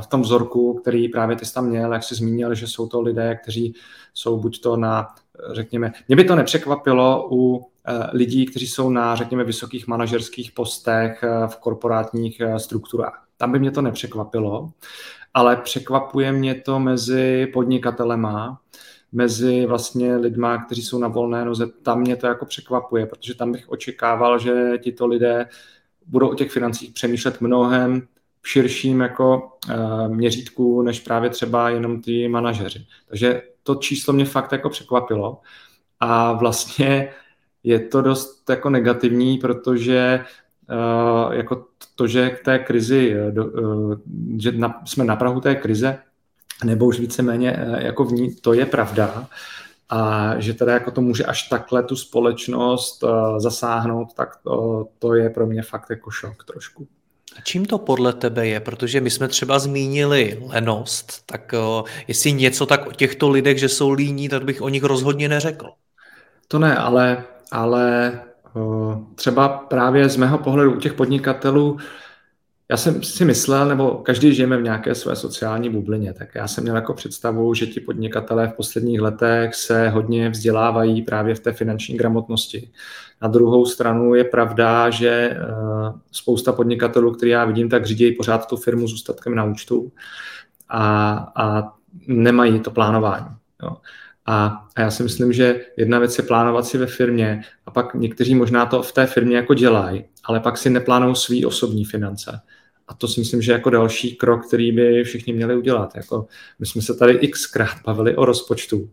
[0.00, 3.00] v tom vzorku, který právě ty jsi tam měl, jak jsi zmínil, že jsou to
[3.00, 3.74] lidé, kteří
[4.14, 5.08] jsou buď to na,
[5.52, 11.22] řekněme, mě by to nepřekvapilo u eh, lidí, kteří jsou na, řekněme, vysokých manažerských postech
[11.22, 13.26] eh, v korporátních strukturách.
[13.36, 14.72] Tam by mě to nepřekvapilo,
[15.34, 18.60] ale překvapuje mě to mezi podnikatelema,
[19.12, 23.52] mezi vlastně lidma, kteří jsou na volné noze, tam mě to jako překvapuje, protože tam
[23.52, 25.48] bych očekával, že tito lidé
[26.06, 28.08] budou o těch financích přemýšlet mnohem
[28.42, 32.86] v širším jako uh, měřítku, než právě třeba jenom ty manažeři.
[33.08, 35.40] Takže to číslo mě fakt jako překvapilo
[36.00, 37.12] a vlastně
[37.64, 40.24] je to dost jako negativní, protože
[40.70, 43.94] uh, jako to, že k té krizi, uh,
[44.38, 45.98] že na, jsme na Prahu té krize,
[46.64, 49.28] nebo už víceméně eh, jako v ní, to je pravda.
[49.88, 55.14] A že teda jako to může až takhle tu společnost uh, zasáhnout, tak to, to
[55.14, 56.88] je pro mě fakt jako šok trošku.
[57.44, 58.60] Čím to podle tebe je?
[58.60, 63.68] Protože my jsme třeba zmínili lenost, tak uh, jestli něco tak o těchto lidech, že
[63.68, 65.70] jsou líní, tak bych o nich rozhodně neřekl.
[66.48, 68.12] To ne, ale, ale
[68.54, 71.78] uh, třeba právě z mého pohledu u těch podnikatelů
[72.72, 76.64] já jsem si myslel, nebo každý žijeme v nějaké své sociální bublině, tak já jsem
[76.64, 81.52] měl jako představu, že ti podnikatelé v posledních letech se hodně vzdělávají právě v té
[81.52, 82.70] finanční gramotnosti.
[83.22, 85.38] Na druhou stranu je pravda, že eh,
[86.12, 89.92] spousta podnikatelů, který já vidím, tak řídí pořád tu firmu s ústatkem na účtu
[90.68, 91.72] a, a
[92.06, 93.26] nemají to plánování.
[93.62, 93.76] Jo.
[94.26, 97.94] A, a já si myslím, že jedna věc je plánovat si ve firmě a pak
[97.94, 102.40] někteří možná to v té firmě jako dělají, ale pak si neplánují svý osobní finance.
[102.92, 105.96] A to si myslím, že jako další krok, který by všichni měli udělat.
[105.96, 106.26] Jako
[106.58, 108.90] my jsme se tady xkrát bavili o rozpočtu,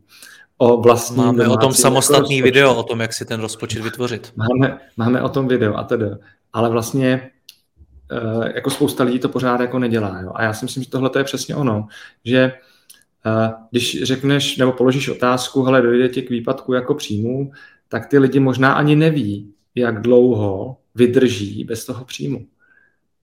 [0.58, 4.34] o vlastní Máme o tom samostatný jako video, o tom, jak si ten rozpočet vytvořit.
[4.36, 6.06] Máme, máme o tom video a tedy.
[6.54, 7.30] Ale vlastně
[8.12, 10.22] eh, jako spousta lidí to pořád jako nedělá.
[10.22, 10.32] Jo?
[10.36, 11.88] A já si myslím, že tohle je přesně ono,
[12.26, 12.54] že
[13.26, 17.52] eh, když řekneš nebo položíš otázku, hele, dojde ti k výpadku jako příjmu,
[17.88, 22.46] tak ty lidi možná ani neví, jak dlouho vydrží bez toho příjmu.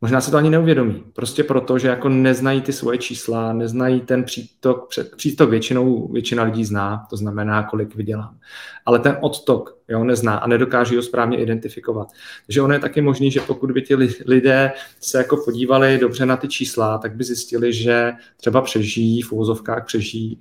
[0.01, 1.05] Možná se to ani neuvědomí.
[1.13, 6.65] Prostě proto, že jako neznají ty svoje čísla, neznají ten přítok, přítok většinou většina lidí
[6.65, 8.39] zná, to znamená, kolik vydělám.
[8.87, 12.09] Ale ten odtok jo, nezná a nedokáží ho správně identifikovat.
[12.47, 13.95] Takže ono je taky možný, že pokud by ti
[14.27, 19.33] lidé se jako podívali dobře na ty čísla, tak by zjistili, že třeba přežijí, v
[19.33, 20.39] úvozovkách přežijí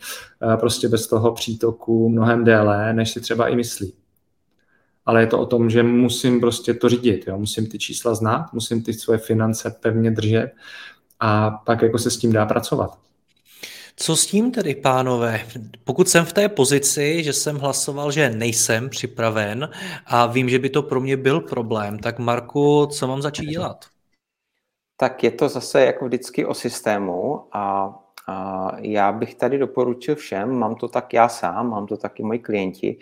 [0.53, 3.93] eh, prostě bez toho přítoku mnohem déle, než si třeba i myslí
[5.05, 7.37] ale je to o tom, že musím prostě to řídit, jo?
[7.37, 10.51] musím ty čísla znát, musím ty svoje finance pevně držet
[11.19, 12.97] a pak jako se s tím dá pracovat.
[13.97, 15.45] Co s tím tedy, pánové?
[15.83, 19.69] Pokud jsem v té pozici, že jsem hlasoval, že nejsem připraven
[20.05, 23.85] a vím, že by to pro mě byl problém, tak Marku, co mám začít dělat?
[24.97, 27.95] Tak je to zase jako vždycky o systému a,
[28.27, 32.39] a já bych tady doporučil všem, mám to tak já sám, mám to taky moji
[32.39, 32.97] klienti,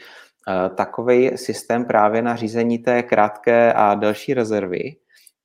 [0.76, 4.96] takový systém právě na řízení té krátké a delší rezervy.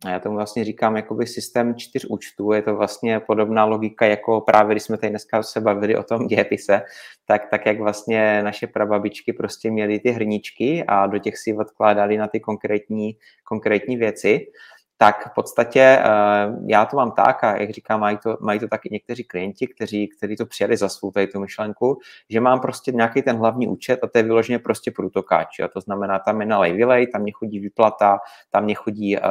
[0.05, 4.41] A já tomu vlastně říkám jakoby systém čtyř účtů, je to vlastně podobná logika, jako
[4.41, 6.83] právě když jsme tady dneska se bavili o tom dějepise,
[7.27, 12.17] tak, tak jak vlastně naše prababičky prostě měly ty hrničky a do těch si odkládali
[12.17, 14.47] na ty konkrétní, konkrétní věci,
[15.01, 16.05] tak v podstatě eh,
[16.67, 20.09] já to mám tak, a jak říkám, mají to, mají to taky někteří klienti, kteří,
[20.09, 21.99] kteří to přijali za svou tady tu myšlenku,
[22.31, 25.61] že mám prostě nějaký ten hlavní účet a to je vyloženě prostě průtokáč.
[25.61, 28.19] A to znamená, tam je nalej vylej, tam mě chodí výplata,
[28.51, 29.23] tam mě chodí uh,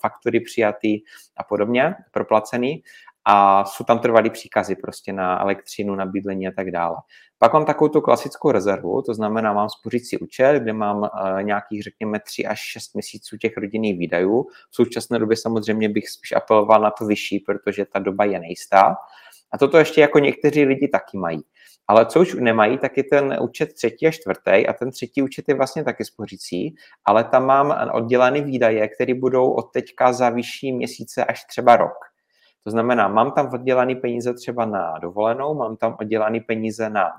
[0.00, 1.00] faktury přijatý
[1.36, 2.82] a podobně, proplacený
[3.24, 6.96] a jsou tam trvalý příkazy prostě na elektřinu, na bydlení a tak dále.
[7.38, 11.08] Pak mám takovou tu klasickou rezervu, to znamená, mám spořící účet, kde mám uh,
[11.42, 14.46] nějakých, řekněme, 3 až 6 měsíců těch rodinných výdajů.
[14.70, 18.96] V současné době samozřejmě bych spíš apeloval na to vyšší, protože ta doba je nejistá.
[19.52, 21.42] A toto ještě jako někteří lidi taky mají.
[21.88, 25.44] Ale co už nemají, tak je ten účet třetí a čtvrtý a ten třetí účet
[25.48, 30.72] je vlastně taky spořící, ale tam mám oddělané výdaje, které budou od teďka za vyšší
[30.72, 32.09] měsíce až třeba rok.
[32.64, 37.10] To znamená, mám tam oddělané peníze třeba na dovolenou, mám tam oddělané peníze na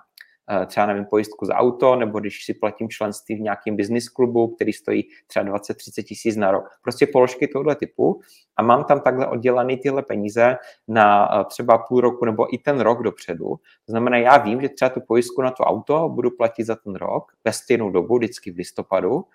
[0.52, 4.48] eh, třeba nevím, pojistku za auto, nebo když si platím členství v nějakém business klubu,
[4.48, 6.64] který stojí třeba 20-30 tisíc na rok.
[6.82, 8.22] Prostě položky tohle typu
[8.58, 12.80] a mám tam takhle oddělané tyhle peníze na eh, třeba půl roku nebo i ten
[12.80, 13.48] rok dopředu.
[13.86, 16.96] To znamená, já vím, že třeba tu pojistku na to auto budu platit za ten
[16.96, 19.26] rok ve stejnou dobu, vždycky v listopadu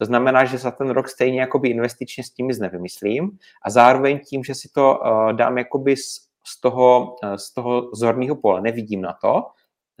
[0.00, 3.30] to znamená, že za ten rok stejně jakoby investičně s tím nic nevymyslím
[3.64, 8.36] a zároveň tím, že si to uh, dám jakoby s z toho, z toho zorného
[8.36, 9.42] pole, nevidím na to,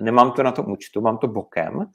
[0.00, 1.92] nemám to na tom účtu, mám to bokem,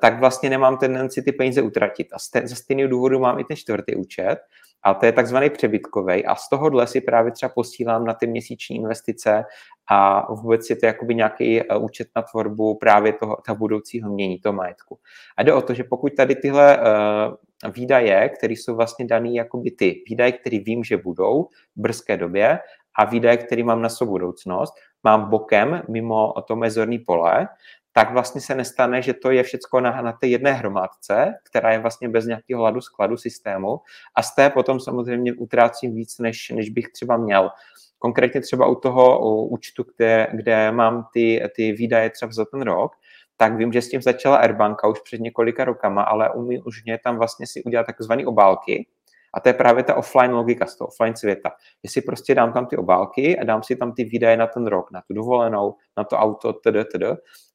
[0.00, 2.08] tak vlastně nemám tendenci ty peníze utratit.
[2.12, 4.38] A ze stejného důvodu mám i ten čtvrtý účet,
[4.82, 8.76] a to je takzvaný přebytkový a z tohohle si právě třeba posílám na ty měsíční
[8.76, 9.44] investice
[9.90, 14.38] a vůbec je to jakoby nějaký eh, účet na tvorbu právě toho, toho budoucího mění,
[14.38, 14.98] toho majetku.
[15.36, 19.70] A jde o to, že pokud tady tyhle uh, výdaje, které jsou vlastně dané jakoby
[19.70, 21.44] ty výdaje, které vím, že budou
[21.76, 22.58] v brzké době
[22.98, 27.48] a výdaje, které mám na svou budoucnost, mám bokem mimo to mezorní pole,
[28.00, 31.78] tak vlastně se nestane, že to je všechno na, na té jedné hromádce, která je
[31.78, 33.80] vlastně bez nějakého hladu skladu systému
[34.14, 37.50] a z té potom samozřejmě utrácím víc, než, než bych třeba měl.
[37.98, 42.62] Konkrétně třeba u toho u účtu, kde, kde mám ty, ty výdaje třeba za ten
[42.62, 42.92] rok,
[43.36, 46.98] tak vím, že s tím začala Airbanka už před několika rokama, ale umí už mě
[47.04, 48.86] tam vlastně si udělat takzvané obálky,
[49.34, 51.50] a to je právě ta offline logika z toho offline světa.
[51.84, 54.66] Že si prostě dám tam ty obálky a dám si tam ty výdaje na ten
[54.66, 57.02] rok, na tu dovolenou, na to auto, td, td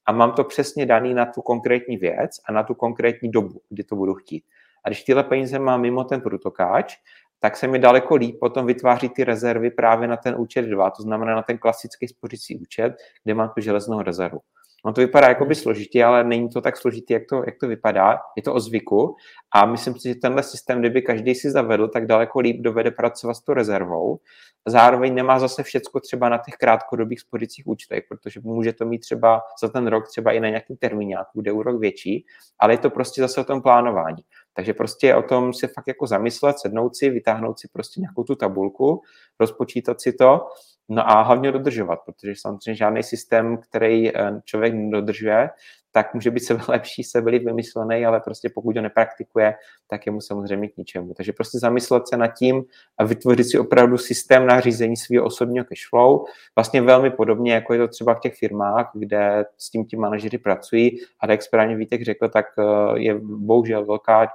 [0.05, 3.83] a mám to přesně daný na tu konkrétní věc a na tu konkrétní dobu, kdy
[3.83, 4.43] to budu chtít.
[4.83, 6.97] A když tyhle peníze mám mimo ten protokáč,
[7.39, 11.03] tak se mi daleko líp potom vytváří ty rezervy právě na ten účet 2, to
[11.03, 14.39] znamená na ten klasický spořící účet, kde mám tu železnou rezervu.
[14.85, 17.67] On to vypadá jako by složitě, ale není to tak složitý, jak to, jak to
[17.67, 18.19] vypadá.
[18.35, 19.15] Je to o zvyku
[19.51, 23.33] a myslím si, že tenhle systém, kdyby každý si zavedl, tak daleko líp dovede pracovat
[23.33, 24.19] s tou rezervou.
[24.67, 29.41] Zároveň nemá zase všecko třeba na těch krátkodobých spořících účtech, protože může to mít třeba
[29.61, 32.25] za ten rok třeba i na nějaký termíňáku, kde je úrok větší,
[32.59, 34.23] ale je to prostě zase o tom plánování.
[34.53, 38.35] Takže prostě o tom si fakt jako zamyslet, sednout si, vytáhnout si prostě nějakou tu
[38.35, 39.01] tabulku,
[39.39, 40.47] rozpočítat si to
[40.89, 45.49] No a hlavně dodržovat, protože samozřejmě žádný systém, který eh, člověk nedodržuje,
[45.95, 49.55] tak může být sebe lepší, sebe líp vymyslený, ale prostě pokud ho nepraktikuje,
[49.87, 51.13] tak je mu samozřejmě k ničemu.
[51.13, 52.63] Takže prostě zamyslet se nad tím
[52.97, 57.79] a vytvořit si opravdu systém na řízení svého osobního cashflow, vlastně velmi podobně, jako je
[57.79, 62.03] to třeba v těch firmách, kde s tím ti manažeři pracují a jak správně Vítek
[62.03, 64.27] řekl, tak eh, je bohužel velká,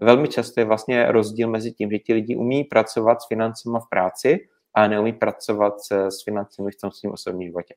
[0.00, 3.88] velmi často je vlastně rozdíl mezi tím, že ti lidi umí pracovat s financemi v
[3.90, 4.38] práci,
[4.84, 7.74] a neumí pracovat s, s financemi v tom svým osobním životě.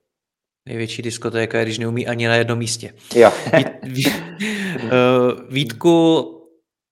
[0.66, 2.94] Největší diskotéka je, když neumí ani na jednom místě.
[3.16, 3.32] Jo.
[3.54, 4.90] Uh,
[5.50, 6.26] Vítku,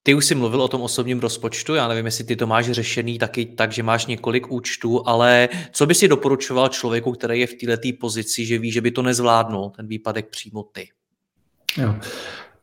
[0.04, 3.20] ty už jsi mluvil o tom osobním rozpočtu, já nevím, jestli ty to máš řešený
[3.20, 7.54] taky tak, že máš několik účtů, ale co by si doporučoval člověku, který je v
[7.54, 10.90] této pozici, že ví, že by to nezvládnul, ten výpadek přímo ty?
[11.78, 11.96] Jo.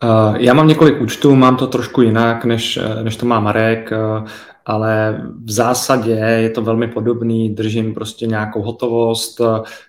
[0.03, 3.91] Uh, já mám několik účtů, mám to trošku jinak, než, než to má Marek.
[4.67, 9.41] Ale v zásadě je to velmi podobný, držím prostě nějakou hotovost,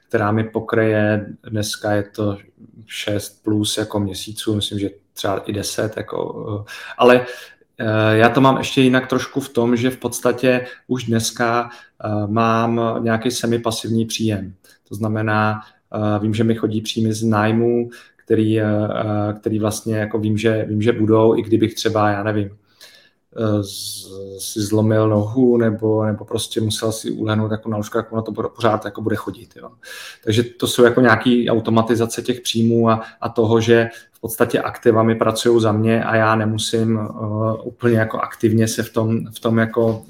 [0.08, 2.38] která mi pokryje, dneska je to
[2.86, 6.66] 6 plus jako měsíců, myslím, že třeba i 10, jako,
[6.98, 7.26] ale
[7.78, 12.28] eh, já to mám ještě jinak trošku v tom, že v podstatě už dneska eh,
[12.28, 14.54] mám nějaký semipasivní příjem.
[14.90, 15.62] To znamená,
[15.94, 17.90] eh, vím, že mi chodí příjmy z nájmu,
[18.26, 18.60] který,
[19.40, 22.67] který vlastně jako vím, že, vím, že budou, i kdybych třeba, já nevím, Eh,
[24.40, 28.32] si zlomil nohu nebo, nebo prostě musel si ulehnout jako na lůžko, jako na to
[28.32, 29.50] pořád jako bude chodit.
[29.56, 29.70] Jo.
[30.24, 35.16] Takže to jsou jako nějaké automatizace těch příjmů a, a toho, že v podstatě aktivami
[35.16, 39.58] pracují za mě a já nemusím uh, úplně jako aktivně se v tom, v tom,
[39.58, 40.06] jako,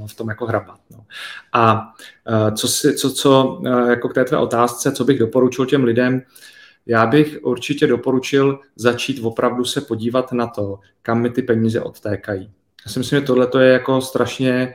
[0.00, 0.78] uh, v tom jako hrabat.
[0.90, 1.04] No.
[1.52, 1.92] A
[2.28, 5.84] uh, co, si, co, co uh, jako k té tvé otázce, co bych doporučil těm
[5.84, 6.20] lidem, uh,
[6.90, 12.52] já bych určitě doporučil začít opravdu se podívat na to, kam mi ty peníze odtékají.
[12.86, 14.74] Já si myslím, že tohle je jako strašně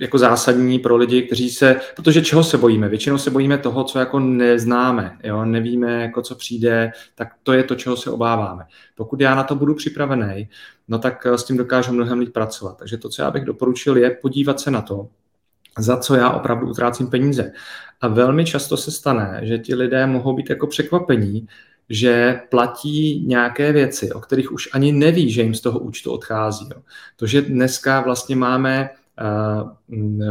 [0.00, 2.88] jako zásadní pro lidi, kteří se, protože čeho se bojíme?
[2.88, 5.44] Většinou se bojíme toho, co jako neznáme, jo?
[5.44, 8.64] nevíme, jako co přijde, tak to je to, čeho se obáváme.
[8.94, 10.48] Pokud já na to budu připravený,
[10.88, 12.78] no tak s tím dokážu mnohem líp pracovat.
[12.78, 15.08] Takže to, co já bych doporučil, je podívat se na to,
[15.78, 17.52] za co já opravdu utrácím peníze.
[18.00, 21.48] A velmi často se stane, že ti lidé mohou být jako překvapení,
[21.88, 26.68] že platí nějaké věci, o kterých už ani neví, že jim z toho účtu odchází.
[27.16, 28.90] To, že dneska vlastně máme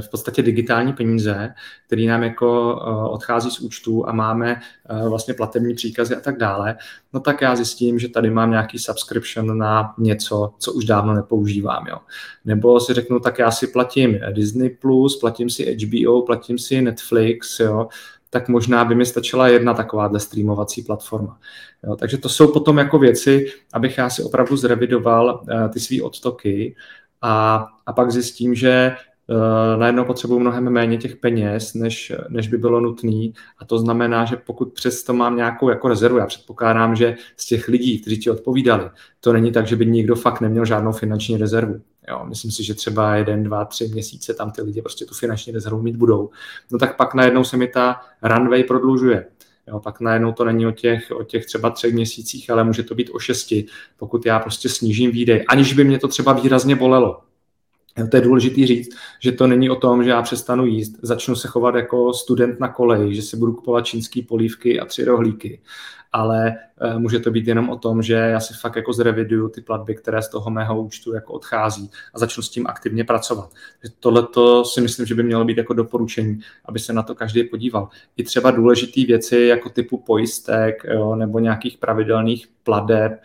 [0.02, 1.54] v podstatě digitální peníze,
[1.88, 6.38] které nám jako eh, odchází z účtu a máme eh, vlastně platební příkazy a tak
[6.38, 6.76] dále,
[7.13, 11.88] no tak já zjistím, že tady mám nějaký subscription na něco, co už dávno nepoužívám.
[11.88, 11.98] Jo.
[12.46, 17.60] Nebo si řeknu, tak já si platím Disney+, Plus, platím si HBO, platím si Netflix,
[17.60, 17.88] jo,
[18.30, 21.38] tak možná by mi stačila jedna takováhle streamovací platforma.
[21.84, 26.02] Jo, takže to jsou potom jako věci, abych já si opravdu zrevidoval uh, ty své
[26.02, 26.76] odtoky
[27.24, 28.96] a, a pak zjistím, že
[29.28, 33.30] uh, najednou potřebuji mnohem méně těch peněz, než, než by bylo nutné.
[33.60, 37.68] A to znamená, že pokud přesto mám nějakou jako rezervu, já předpokládám, že z těch
[37.68, 41.82] lidí, kteří ti odpovídali, to není tak, že by nikdo fakt neměl žádnou finanční rezervu.
[42.10, 45.54] Jo, myslím si, že třeba jeden, dva, tři měsíce tam ty lidi prostě tu finanční
[45.54, 46.30] rezervu mít budou.
[46.72, 49.26] No tak pak najednou se mi ta runway prodlužuje.
[49.67, 52.95] Jo, pak najednou to není o těch, o těch třeba třech měsících, ale může to
[52.95, 53.65] být o šesti,
[53.97, 57.21] pokud já prostě snížím výdej, aniž by mě to třeba výrazně bolelo.
[58.12, 61.47] To je důležité říct, že to není o tom, že já přestanu jíst, začnu se
[61.47, 65.62] chovat jako student na koleji, že si budu kupovat čínské polívky a tři rohlíky,
[66.13, 69.62] ale uh, může to být jenom o tom, že já si fakt jako zreviduju ty
[69.62, 73.49] platby, které z toho mého účtu jako odchází a začnu s tím aktivně pracovat.
[73.99, 77.43] Tohle to si myslím, že by mělo být jako doporučení, aby se na to každý
[77.43, 77.89] podíval.
[78.17, 83.21] I třeba důležité věci jako typu pojistek jo, nebo nějakých pravidelných pladeb,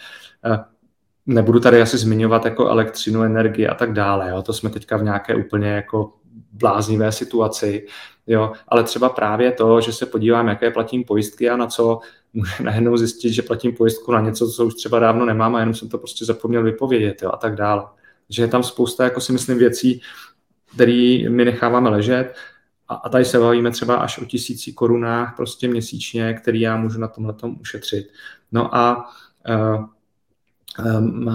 [0.46, 0.56] uh,
[1.26, 4.30] nebudu tady asi zmiňovat jako elektřinu, energii a tak dále.
[4.30, 4.42] Jo.
[4.42, 6.12] To jsme teďka v nějaké úplně jako
[6.52, 7.86] bláznivé situaci.
[8.26, 8.52] Jo.
[8.68, 12.00] Ale třeba právě to, že se podívám, jaké platím pojistky a na co,
[12.32, 15.74] může najednou zjistit, že platím pojistku na něco, co už třeba dávno nemám a jenom
[15.74, 17.84] jsem to prostě zapomněl vypovědět jo, a tak dále.
[18.28, 20.00] Že je tam spousta, jako si myslím, věcí,
[20.74, 22.34] které my necháváme ležet
[22.88, 27.00] a, a tady se bavíme třeba až o tisíci korunách prostě měsíčně, který já můžu
[27.00, 28.08] na tomhle ušetřit.
[28.52, 29.10] No a
[29.48, 29.84] uh,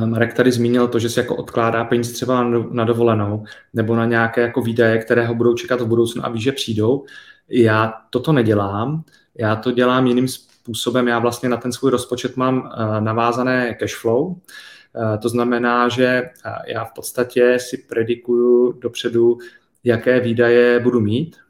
[0.05, 4.41] Marek tady zmínil to, že si jako odkládá peníze třeba na dovolenou nebo na nějaké
[4.41, 7.05] jako výdaje, které ho budou čekat v budoucnu a ví, že přijdou.
[7.49, 9.03] Já toto nedělám,
[9.37, 11.07] já to dělám jiným způsobem.
[11.07, 16.05] Já vlastně na ten svůj rozpočet mám eh, navázané cash flow, eh, to znamená, že
[16.05, 16.31] eh,
[16.67, 19.37] já v podstatě si predikuju dopředu,
[19.83, 21.42] jaké výdaje budu mít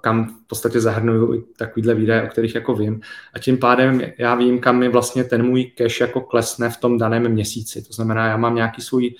[0.00, 3.00] kam v podstatě zahrnuju i takovýhle výdaje, o kterých jako vím.
[3.34, 6.98] A tím pádem já vím, kam mi vlastně ten můj cash jako klesne v tom
[6.98, 7.82] daném měsíci.
[7.82, 9.14] To znamená, já mám nějaký svůj,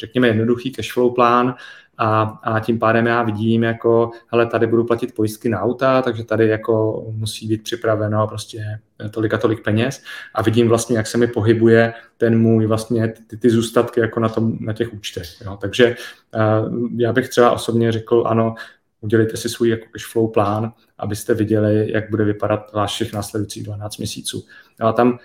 [0.00, 1.54] řekněme, jednoduchý cashflow plán
[1.98, 6.24] a, a tím pádem já vidím, jako, hele, tady budu platit pojistky na auta, takže
[6.24, 8.78] tady jako musí být připraveno prostě
[9.10, 10.02] tolik a tolik peněz
[10.34, 14.28] a vidím vlastně, jak se mi pohybuje ten můj vlastně ty, ty zůstatky jako na,
[14.28, 15.28] tom, na těch účtech.
[15.44, 15.58] Jo.
[15.60, 15.96] Takže
[16.34, 18.54] uh, já bych třeba osobně řekl, ano,
[19.00, 23.96] udělejte si svůj jako flow plán, abyste viděli, jak bude vypadat váš všech následujících 12
[23.96, 24.44] měsíců.
[24.80, 25.18] No a tam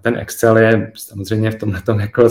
[0.00, 2.28] ten Excel je samozřejmě v tomhle tom jako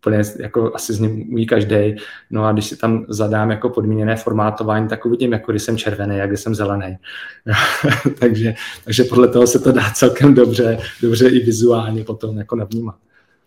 [0.00, 1.96] úplně jako asi z ním umí každý.
[2.30, 6.16] No a když si tam zadám jako podmíněné formátování, tak uvidím, jako když jsem červený,
[6.16, 6.98] jak když jsem zelený.
[8.18, 12.96] takže, takže podle toho se to dá celkem dobře, dobře i vizuálně potom jako navnímat.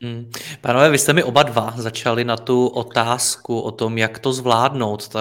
[0.02, 0.32] Hmm.
[0.62, 5.08] Pánové, vy jste mi oba dva začali na tu otázku o tom, jak to zvládnout,
[5.08, 5.20] ta,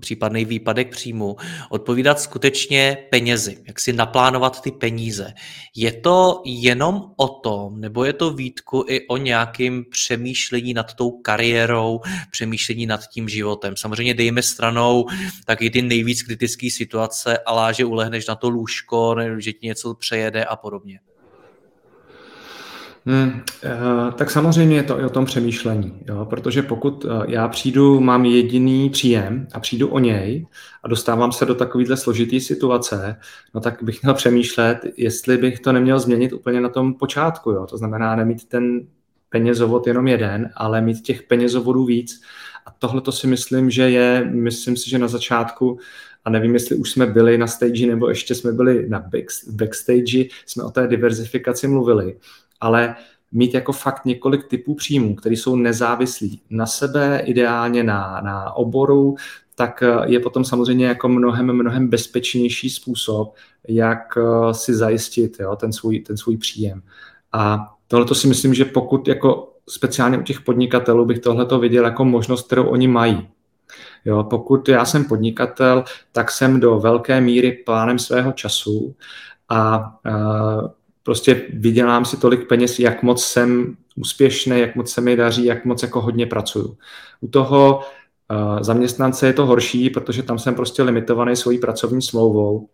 [0.00, 1.36] případný výpadek příjmu,
[1.70, 5.32] odpovídat skutečně penězi, jak si naplánovat ty peníze.
[5.76, 11.10] Je to jenom o tom, nebo je to výtku i o nějakým přemýšlení nad tou
[11.10, 13.76] kariérou, přemýšlení nad tím životem?
[13.76, 15.06] Samozřejmě dejme stranou
[15.44, 20.44] taky ty nejvíc kritické situace, ale že ulehneš na to lůžko, že ti něco přejede
[20.44, 21.00] a podobně.
[23.08, 26.26] Hmm, uh, tak samozřejmě je to i o tom přemýšlení, jo?
[26.30, 30.46] protože pokud uh, já přijdu, mám jediný příjem a přijdu o něj
[30.82, 33.16] a dostávám se do takovéhle složitý situace,
[33.54, 37.50] no tak bych měl přemýšlet, jestli bych to neměl změnit úplně na tom počátku.
[37.50, 37.66] Jo?
[37.66, 38.86] To znamená nemít ten
[39.30, 42.20] penězovod jenom jeden, ale mít těch penězovodů víc.
[42.66, 45.78] A tohle to si myslím, že je, myslím si, že na začátku
[46.24, 50.24] a nevím, jestli už jsme byli na stage nebo ještě jsme byli na back, backstage,
[50.46, 52.16] jsme o té diverzifikaci mluvili
[52.60, 52.94] ale
[53.32, 59.16] mít jako fakt několik typů příjmů, které jsou nezávislí na sebe, ideálně na, na oboru,
[59.54, 63.34] tak eh, je potom samozřejmě jako mnohem, mnohem bezpečnější způsob,
[63.68, 66.82] jak eh, si zajistit jo, ten, svůj, ten svůj příjem.
[67.32, 72.04] A tohle si myslím, že pokud jako speciálně u těch podnikatelů bych tohle viděl jako
[72.04, 73.28] možnost, kterou oni mají.
[74.04, 78.94] Jo, pokud já jsem podnikatel, tak jsem do velké míry plánem svého času
[79.48, 79.92] a, a
[81.06, 85.64] prostě vydělám si tolik peněz, jak moc jsem úspěšný, jak moc se mi daří, jak
[85.64, 86.76] moc jako hodně pracuju.
[87.20, 87.80] U toho
[88.30, 92.68] uh, zaměstnance je to horší, protože tam jsem prostě limitovaný svojí pracovní smlouvou,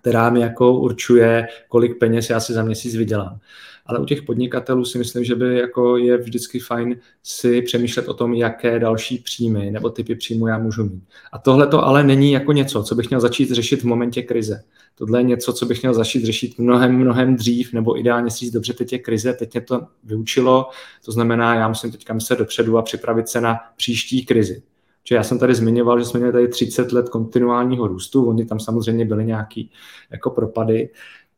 [0.00, 3.40] která mi jako určuje, kolik peněz já si za měsíc vydělám
[3.86, 8.14] ale u těch podnikatelů si myslím, že by jako je vždycky fajn si přemýšlet o
[8.14, 11.02] tom, jaké další příjmy nebo typy příjmu já můžu mít.
[11.32, 14.62] A tohle to ale není jako něco, co bych měl začít řešit v momentě krize.
[14.94, 18.52] Tohle je něco, co bych měl začít řešit mnohem, mnohem dřív, nebo ideálně si říct,
[18.52, 20.68] dobře, teď je krize, teď mě to vyučilo,
[21.04, 24.62] to znamená, já musím teďka myslet dopředu a připravit se na příští krizi.
[25.04, 28.60] Čiže já jsem tady zmiňoval, že jsme měli tady 30 let kontinuálního růstu, oni tam
[28.60, 29.70] samozřejmě byly nějaký
[30.10, 30.90] jako propady,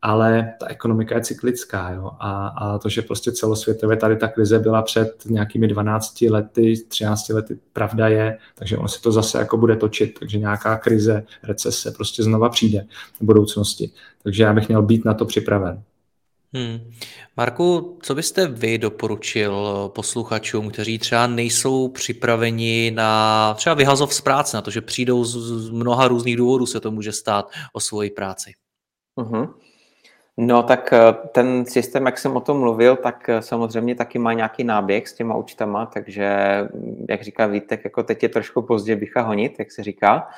[0.07, 1.91] ale ta ekonomika je cyklická.
[1.91, 2.11] Jo?
[2.19, 7.29] A, a to, že prostě celosvětově tady ta krize byla před nějakými 12 lety, 13
[7.29, 11.91] lety, pravda je, takže ono se to zase jako bude točit, takže nějaká krize, recese
[11.91, 12.87] prostě znova přijde
[13.21, 13.91] v budoucnosti.
[14.23, 15.83] Takže já bych měl být na to připraven.
[16.55, 16.91] Hmm.
[17.37, 19.55] Marku, co byste vy doporučil
[19.95, 25.37] posluchačům, kteří třeba nejsou připraveni na třeba vyhazov z práce, na to, že přijdou z,
[25.37, 28.53] z mnoha různých důvodů, se to může stát o svoji práci?
[29.19, 29.55] Uh-huh.
[30.39, 34.33] No tak eh, ten systém, jak jsem o tom mluvil, tak eh, samozřejmě taky má
[34.33, 38.97] nějaký náběh s těma účtama, takže mm, jak říká Vítek, jako teď je trošku pozdě
[38.97, 40.29] bycha honit, jak se říká,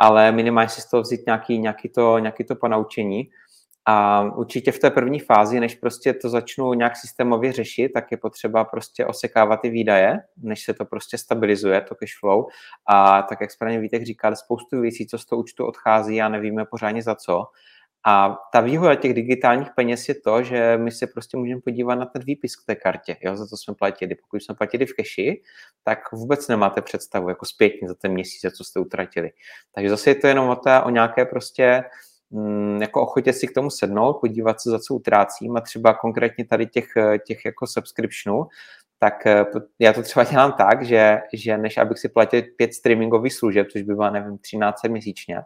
[0.00, 3.30] ale minimálně si z toho vzít nějaký, nějaký, to, nějaký to ponaučení.
[3.86, 8.16] A určitě v té první fázi, než prostě to začnu nějak systémově řešit, tak je
[8.16, 12.46] potřeba prostě osekávat ty výdaje, než se to prostě stabilizuje, to cash flow.
[12.88, 16.64] A tak, jak správně Vítek říkal, spoustu věcí, co z toho účtu odchází a nevíme
[16.64, 17.44] pořádně za co.
[18.06, 22.06] A ta výhoda těch digitálních peněz je to, že my se prostě můžeme podívat na
[22.06, 24.14] ten výpis k té kartě, jo, za to jsme platili.
[24.14, 25.42] Pokud jsme platili v keši,
[25.84, 29.30] tak vůbec nemáte představu jako zpětně za ten měsíc, co jste utratili.
[29.74, 31.84] Takže zase je to jenom o, té, o nějaké prostě
[32.30, 36.44] mm, jako ochotě si k tomu sednout, podívat se, za co utrácím a třeba konkrétně
[36.44, 36.88] tady těch,
[37.26, 38.48] těch jako subscriptionů,
[39.02, 39.44] tak eh,
[39.78, 43.82] já to třeba dělám tak, že, že než abych si platil pět streamingových služeb, což
[43.82, 45.38] by bylo, nevím, 13 měsíčně,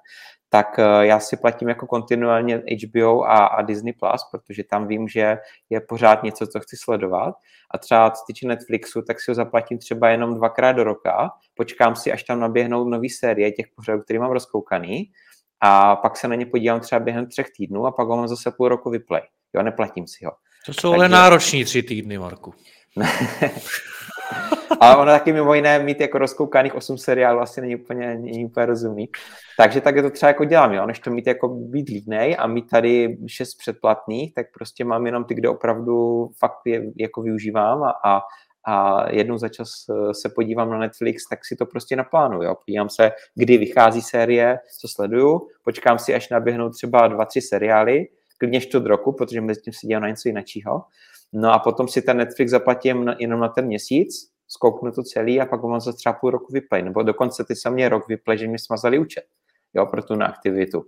[0.49, 5.09] tak eh, já si platím jako kontinuálně HBO a, a Disney+, Plus, protože tam vím,
[5.09, 5.37] že
[5.71, 7.35] je pořád něco, co chci sledovat.
[7.71, 11.97] A třeba co týče Netflixu, tak si ho zaplatím třeba jenom dvakrát do roka, počkám
[11.97, 15.11] si, až tam naběhnou nový série těch pořadů, který mám rozkoukaný,
[15.61, 18.51] a pak se na ně podívám třeba během třech týdnů a pak ho mám zase
[18.51, 19.23] půl roku vyplay.
[19.55, 20.33] Jo, neplatím si ho.
[20.67, 20.95] To jsou Takže...
[20.95, 22.55] ale nároční tři týdny, Marku.
[24.81, 28.67] Ale ono taky mimo jiné mít jako rozkoukaných 8 seriálů asi není úplně, není úplně
[28.67, 29.09] rozumný.
[29.59, 30.87] Takže tak je to třeba jako dělám, jo?
[30.87, 35.25] než to mít jako být lídnej a mít tady šest předplatných, tak prostě mám jenom
[35.25, 38.21] ty, kde opravdu fakt je, jako využívám a, a,
[38.69, 42.43] a jednou za čas eh, se podívám na Netflix, tak si to prostě naplánuju.
[42.43, 42.55] Jo?
[42.67, 48.07] Podívám se, kdy vychází série, co sleduju, počkám si, až naběhnou třeba dva, tři seriály,
[48.39, 50.83] klidně čtvrt roku, protože mezi tím si dělám na něco jiného.
[51.39, 55.47] No a potom si ten Netflix zaplatím jenom na ten měsíc, skouknu to celý a
[55.47, 58.49] pak mám za třeba půl roku vyplay, nebo dokonce ty se mě rok vyplay, že
[58.49, 59.25] mi smazali účet,
[59.75, 60.85] jo, pro tu neaktivitu.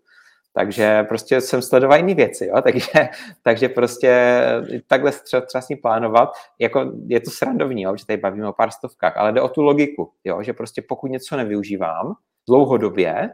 [0.52, 2.54] Takže prostě jsem sledoval jiné věci, jo?
[2.62, 3.08] Takže,
[3.42, 4.40] takže prostě
[4.86, 6.28] takhle třeba, třeba s ní plánovat,
[6.58, 7.96] jako je to srandovní, jo?
[7.96, 10.42] že tady bavíme o pár stovkách, ale jde o tu logiku, jo?
[10.42, 12.14] že prostě pokud něco nevyužívám
[12.48, 13.30] dlouhodobě,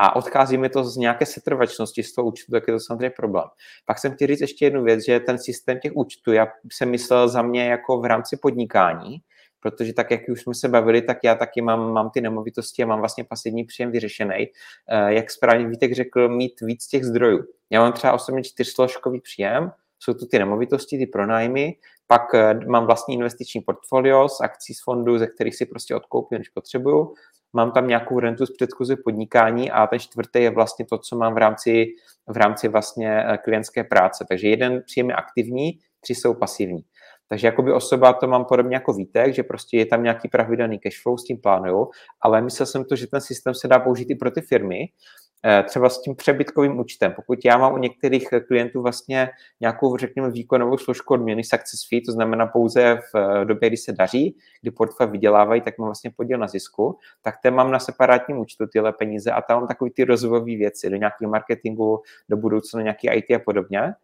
[0.00, 3.44] a odchází mi to z nějaké setrvačnosti z toho účtu, tak je to samozřejmě problém.
[3.86, 7.28] Pak jsem chtěl říct ještě jednu věc, že ten systém těch účtů, já jsem myslel
[7.28, 9.18] za mě jako v rámci podnikání,
[9.60, 12.86] protože tak, jak už jsme se bavili, tak já taky mám, mám ty nemovitosti a
[12.86, 14.46] mám vlastně pasivní příjem vyřešený.
[14.88, 17.44] Eh, jak správně Vítek řekl, mít víc těch zdrojů.
[17.70, 21.76] Já mám třeba osobně čtyřsložkový příjem, jsou to ty nemovitosti, ty pronájmy,
[22.06, 26.38] pak eh, mám vlastní investiční portfolio z akcí z fondů, ze kterých si prostě odkoupím,
[26.38, 27.14] když potřebuju.
[27.52, 31.34] Mám tam nějakou rentu z předchozí podnikání a ten čtvrtý je vlastně to, co mám
[31.34, 31.86] v rámci,
[32.26, 34.24] v rámci vlastně eh, klientské práce.
[34.28, 36.84] Takže jeden příjem je aktivní, tři jsou pasivní.
[37.28, 41.02] Takže jakoby osoba to mám podobně jako Vítek, že prostě je tam nějaký pravidelný cash
[41.02, 41.90] flow, s tím plánuju,
[42.20, 44.78] ale myslel jsem to, že ten systém se dá použít i pro ty firmy,
[45.64, 47.12] třeba s tím přebytkovým účtem.
[47.12, 49.30] Pokud já mám u některých klientů vlastně
[49.60, 53.92] nějakou, řekněme, výkonovou složku odměny success fee, to znamená pouze v eh, době, kdy se
[53.92, 58.38] daří, kdy portfel vydělávají, tak mám vlastně podíl na zisku, tak ten mám na separátním
[58.38, 62.82] účtu tyhle peníze a tam mám takový ty rozvojové věci do nějakého marketingu, do budoucna
[62.82, 63.94] nějaký IT a podobně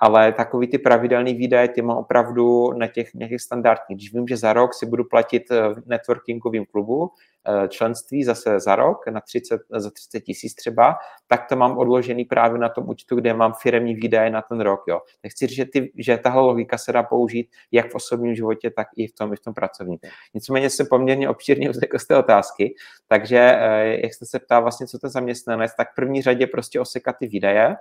[0.00, 3.98] ale takový ty pravidelný výdaje, ty mám opravdu na těch nějakých standardních.
[3.98, 7.10] Když vím, že za rok si budu platit eh, v networkingovém klubu
[7.46, 10.96] eh, členství zase za rok na 30, za 30 tisíc třeba,
[11.28, 14.80] tak to mám odložený právě na tom účtu, kde mám firemní výdaje na ten rok.
[14.88, 15.00] Jo.
[15.24, 18.86] Nechci říct, že, ty, že tahle logika se dá použít jak v osobním životě, tak
[18.96, 19.98] i v tom, i v tom pracovním.
[20.34, 22.74] Nicméně jsem poměrně obšírně vzekl z té otázky,
[23.08, 26.80] takže eh, jak jste se ptá vlastně, co to zaměstnanec, tak v první řadě prostě
[26.80, 27.76] osekat ty výdaje,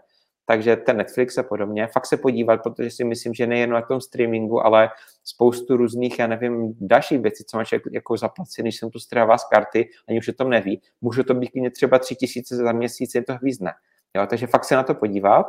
[0.50, 4.02] takže ten Netflix a podobně, fakt se podívat, protože si myslím, že nejen na tom
[4.02, 4.90] streamingu, ale
[5.24, 9.50] spoustu různých, já nevím, dalších věcí, co máš jako, zaplacený, když jsem tu strává z
[9.50, 10.82] karty, ani už o tom neví.
[11.02, 13.72] Může to být třeba tři tisíce za měsíc, je to hvízdne.
[14.16, 15.46] Jo, takže fakt se na to podívat.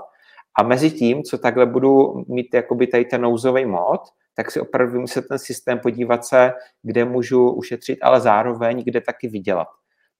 [0.58, 4.00] A mezi tím, co takhle budu mít jakoby tady ten nouzový mod,
[4.34, 9.28] tak si opravdu muset ten systém podívat se, kde můžu ušetřit, ale zároveň kde taky
[9.28, 9.68] vydělat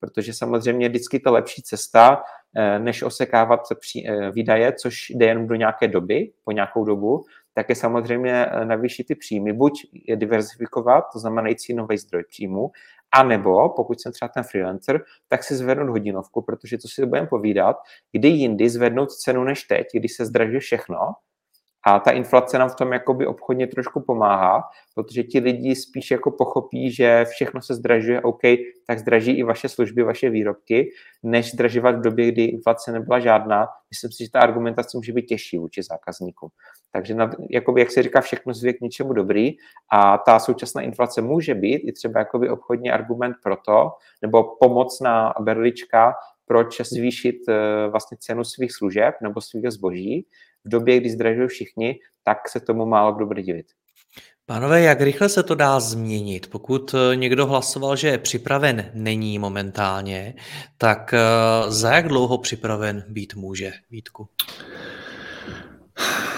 [0.00, 2.22] protože samozřejmě vždycky to lepší cesta,
[2.78, 3.60] než osekávat
[4.06, 7.24] eh, výdaje, což jde jen do nějaké doby, po nějakou dobu,
[7.54, 9.72] tak je samozřejmě eh, navýšit ty příjmy, buď
[10.08, 12.70] je diversifikovat, to znamená najít si nový zdroj příjmu,
[13.12, 17.26] a nebo pokud jsem třeba ten freelancer, tak si zvednout hodinovku, protože to si budeme
[17.26, 17.76] povídat,
[18.12, 20.96] kdy jindy zvednout cenu než teď, když se zdraží všechno,
[21.86, 24.62] A ta inflace nám v tom jakoby obchodně trošku pomáhá,
[24.94, 28.40] protože ti lidi spíš jako pochopí, že všechno se zdražuje, OK,
[28.86, 30.90] tak zdraží i vaše služby, vaše výrobky,
[31.22, 33.66] než zdražovat v době, kdy inflace nebyla žádná.
[33.90, 36.50] Myslím si, že ta argumentace může být těžší vůči zákazníkům.
[36.92, 39.52] Takže, na, jakoby, jak se říká, všechno zvěk k něčemu dobrý
[39.92, 43.90] a ta současná inflace může být i třeba jakoby obchodní argument pro to,
[44.22, 46.14] nebo pomocná berlička,
[46.46, 50.26] proč zvýšit eh, vlastně cenu svých služeb nebo svých zboží,
[50.64, 53.66] v době, kdy zdražují všichni, tak se tomu málo kdo bude divit.
[54.46, 56.50] Pánové, jak rychle se to dá změnit?
[56.50, 60.34] Pokud eh, někdo hlasoval, že připraven není momentálně,
[60.78, 61.18] tak eh,
[61.70, 64.28] za jak dlouho připraven být může, Vítku?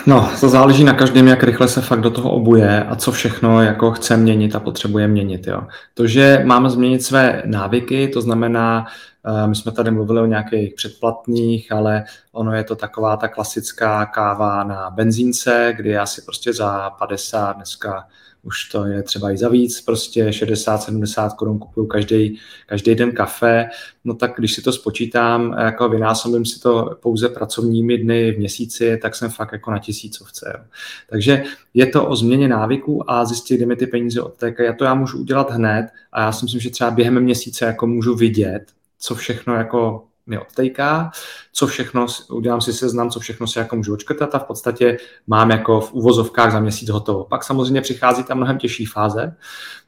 [0.06, 3.62] No, to záleží na každém, jak rychle se fakt do toho obuje a co všechno
[3.62, 5.46] jako chce měnit a potřebuje měnit.
[5.46, 5.62] Jo.
[5.94, 8.86] To, že máme změnit své návyky, to znamená
[9.26, 14.06] Eh, my jsme tady mluvili o nějakých předplatných, ale ono je to taková ta klasická
[14.06, 18.08] káva na benzínce, kdy já si prostě za 50 dneska
[18.42, 23.68] už to je třeba i za víc, prostě 60-70 korun kupuju každý, každý den kafe,
[24.04, 28.98] no tak když si to spočítám, jako vynásobím si to pouze pracovními dny v měsíci,
[29.02, 30.52] tak jsem fakt jako na tisícovce.
[30.54, 30.64] Jo.
[31.10, 31.42] Takže
[31.74, 34.68] je to o změně návyků a zjistit, kde mi ty peníze odtékají.
[34.68, 37.86] A to já můžu udělat hned a já si myslím, že třeba během měsíce jako
[37.86, 38.64] můžu vidět,
[38.98, 41.10] co všechno jako mi odtejká,
[41.52, 44.96] co všechno, udělám si seznam, co všechno si jako můžu očkrtat a v podstatě
[45.26, 47.24] mám jako v uvozovkách za měsíc hotovo.
[47.24, 49.36] Pak samozřejmě přichází ta mnohem těžší fáze,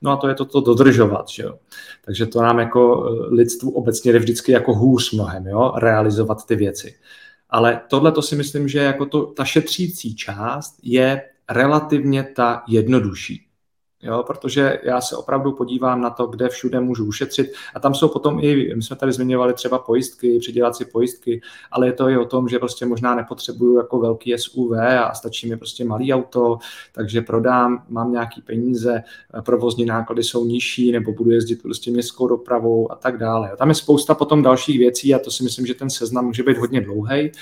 [0.02, 1.58] no a to je to, to dodržovat, že jo.
[2.04, 6.56] Takže to nám jako eh, lidstvu obecně jde vždycky jako hůř mnohem, jo, realizovat ty
[6.56, 6.94] věci.
[7.50, 13.43] Ale tohle to si myslím, že jako to, ta šetřící část je relativně ta jednodušší
[14.04, 18.08] jo, protože já se opravdu podívám na to, kde všude můžu ušetřit a tam jsou
[18.08, 21.40] potom i, my jsme tady zmiňovali třeba pojistky, přidělat si pojistky,
[21.70, 25.48] ale je to i o tom, že prostě možná nepotřebuju jako velký SUV a stačí
[25.48, 26.58] mi prostě malý auto,
[26.92, 29.02] takže prodám, mám nějaký peníze,
[29.44, 33.56] provozní náklady jsou nižší nebo budu jezdit prostě městskou dopravou a tak dále.
[33.56, 36.58] Tam je spousta potom dalších věcí a to si myslím, že ten seznam může být
[36.58, 37.32] hodně dlouhý,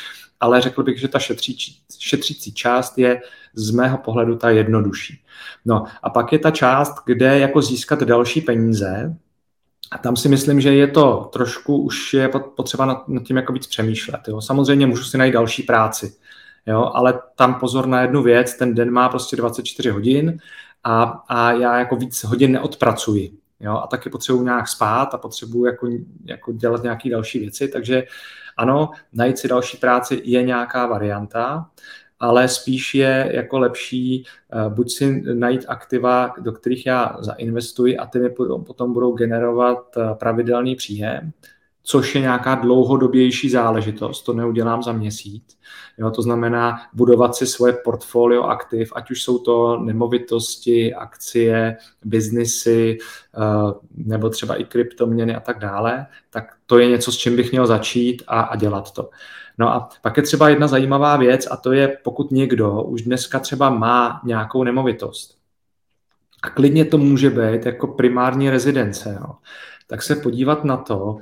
[0.43, 3.21] ale řekl bych, že ta šetřící, šetřící část je
[3.55, 5.25] z mého pohledu ta jednodušší.
[5.65, 9.17] No a pak je ta část, kde jako získat další peníze,
[9.93, 13.53] a tam si myslím, že je to trošku, už je potřeba nad, nad tím jako
[13.53, 14.21] víc přemýšlet.
[14.29, 14.41] Jo.
[14.41, 16.15] Samozřejmě můžu si najít další práci,
[16.67, 20.39] jo, ale tam pozor na jednu věc, ten den má prostě 24 hodin
[20.85, 23.33] a, a já jako víc hodin neodpracuji.
[23.61, 25.89] Jo, a taky potřebuji nějak spát a potřebuji jako,
[26.25, 28.05] jako dělat nějaké další věci, takže
[28.57, 31.71] ano, najít si další práci je nějaká varianta,
[32.21, 38.07] ale spíš je jako lepší eh, buď si najít aktiva, do kterých já zainvestuji a
[38.07, 38.31] ty mi
[38.67, 41.33] potom budou generovat eh, pravidelný příjem,
[41.83, 45.59] což je nějaká dlouhodobější záležitost, to neudělám za měsíc.
[45.99, 52.99] Jo, to znamená budovat si svoje portfolio aktiv, ať už jsou to nemovitosti, akcie, biznisy,
[52.99, 57.51] eh, nebo třeba i kryptoměny a tak dále, tak to je něco, s čím bych
[57.53, 59.11] měl začít a, a dělat to.
[59.59, 63.39] No a pak je třeba jedna zajímavá věc a to je, pokud někdo už dneska
[63.39, 65.39] třeba má nějakou nemovitost,
[66.43, 69.35] a klidně to může být jako primární rezidence, jo,
[69.87, 71.17] tak se podívat na to,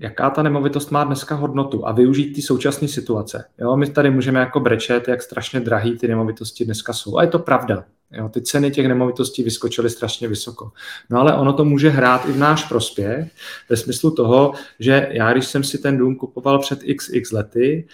[0.00, 3.44] jaká ta nemovitost má dneska hodnotu a využít ty současné situace.
[3.58, 7.18] Jo, my tady můžeme jako brečet, jak strašně drahý ty nemovitosti dneska jsou.
[7.18, 7.84] A je to pravda.
[8.12, 10.72] Jo, ty ceny těch nemovitostí vyskočily strašně vysoko.
[11.10, 13.30] No ale ono to může hrát i v náš prospěch,
[13.68, 17.86] ve smyslu toho, že já, když jsem si ten dům kupoval před xx lety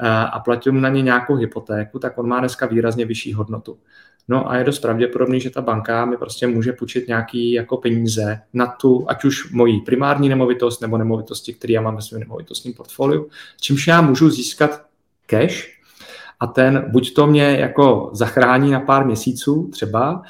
[0.00, 3.78] eh, a platil na ně nějakou hypotéku, tak on má dneska výrazně vyšší hodnotu.
[4.28, 8.40] No a je dost pravděpodobný, že ta banka mi prostě může půjčit nějaký jako peníze
[8.52, 12.74] na tu, ať už moji primární nemovitost nebo nemovitosti, které já mám ve svém nemovitostním
[12.74, 13.28] portfoliu,
[13.60, 14.86] čímž já můžu získat
[15.26, 15.80] cash
[16.40, 20.22] a ten buď to mě jako zachrání na pár měsíců třeba,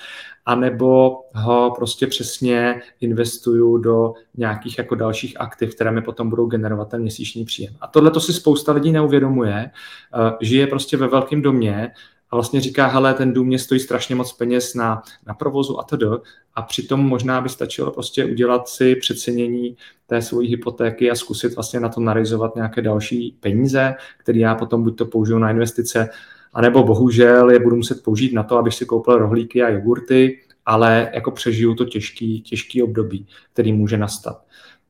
[0.47, 6.88] anebo ho prostě přesně investuju do nějakých jako dalších aktiv, které mi potom budou generovat
[6.88, 7.74] ten měsíční příjem.
[7.80, 11.91] A tohle to si spousta lidí neuvědomuje, eh, žije prostě ve velkém domě
[12.31, 15.83] a vlastně říká, hele, ten dům mě stojí strašně moc peněz na, na provozu a
[15.83, 16.22] to
[16.55, 19.76] a přitom možná by stačilo prostě udělat si přecenění
[20.07, 24.83] té svojí hypotéky a zkusit vlastně na to narizovat nějaké další peníze, které já potom
[24.83, 26.09] buď to použiju na investice,
[26.53, 31.11] anebo bohužel je budu muset použít na to, abych si koupil rohlíky a jogurty, ale
[31.14, 34.45] jako přežiju to těžký, těžký období, který může nastat.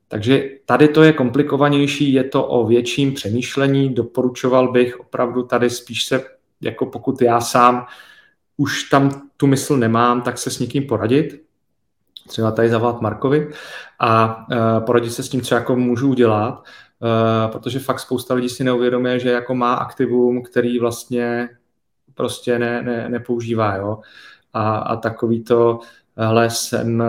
[0.08, 6.04] Takže tady to je komplikovanější, je to o větším přemýšlení, doporučoval bych opravdu tady spíš
[6.04, 6.24] se
[6.60, 7.86] jako pokud já sám
[8.56, 11.42] už tam tu mysl nemám, tak se s někým poradit,
[12.28, 13.50] třeba tady zavolat Markovi
[13.98, 18.48] a uh, poradit se s tím, co jako můžu udělat, uh, protože fakt spousta lidí
[18.48, 21.48] si neuvědomuje, že jako má aktivum, který vlastně
[22.14, 23.76] prostě ne, ne, nepoužívá.
[23.76, 23.98] Jo?
[24.52, 25.80] A, a takový to,
[26.16, 27.02] hele, jsem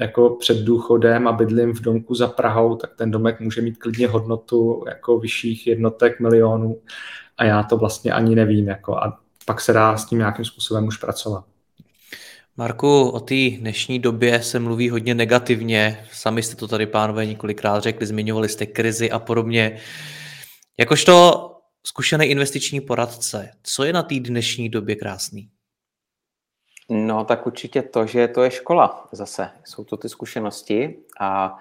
[0.00, 4.08] jako před důchodem a bydlím v domku za Prahou, tak ten domek může mít klidně
[4.08, 6.76] hodnotu jako vyšších jednotek milionů
[7.40, 8.68] a já to vlastně ani nevím.
[8.68, 11.44] Jako, a pak se dá s tím nějakým způsobem už pracovat.
[12.56, 16.06] Marku, o té dnešní době se mluví hodně negativně.
[16.12, 19.80] Sami jste to tady, pánové, několikrát řekli, zmiňovali jste krizi a podobně.
[20.78, 21.46] Jakožto
[21.86, 25.50] zkušený investiční poradce, co je na té dnešní době krásný?
[26.90, 29.50] No, tak určitě to, že to je škola zase.
[29.64, 31.58] Jsou to ty zkušenosti a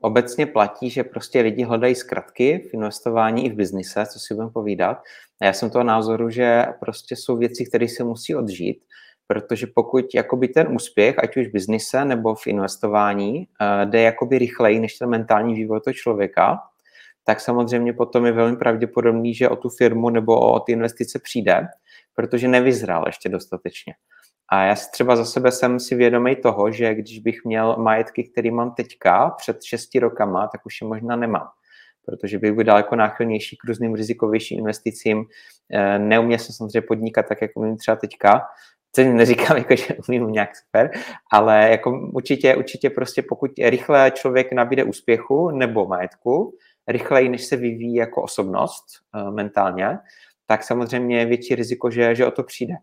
[0.00, 4.50] obecně platí, že prostě lidi hledají zkratky v investování i v biznise, co si budeme
[4.50, 4.98] povídat.
[5.42, 8.82] A já jsem toho názoru, že prostě jsou věci, které se musí odžít
[9.30, 14.38] protože pokud jakoby ten úspěch, ať už v biznise nebo v investování, eh, jde jakoby
[14.38, 16.58] rychleji než ten mentální vývoj toho člověka,
[17.24, 21.66] tak samozřejmě potom je velmi pravděpodobný, že o tu firmu nebo o ty investice přijde,
[22.14, 23.94] protože nevyzrál ještě dostatečně.
[24.52, 28.50] A já třeba za sebe jsem si vědomý toho, že když bych měl majetky, který
[28.50, 31.48] mám teďka před šesti rokama, tak už je možná nemám
[32.10, 35.24] protože bych byl daleko náchylnější k různým rizikovějším investicím.
[35.72, 38.42] Eh, neuměl jsem samozřejmě podnikat tak, jako umím třeba teďka,
[38.92, 40.90] co neříkám, jako, že umím nějak super,
[41.32, 46.54] ale jako určitě, určitě prostě pokud rychle člověk nabíde úspěchu nebo majetku,
[46.88, 48.84] rychleji, než se vyvíjí jako osobnost
[49.14, 49.98] uh, mentálně,
[50.46, 52.74] tak samozřejmě je větší riziko, že, že o to přijde.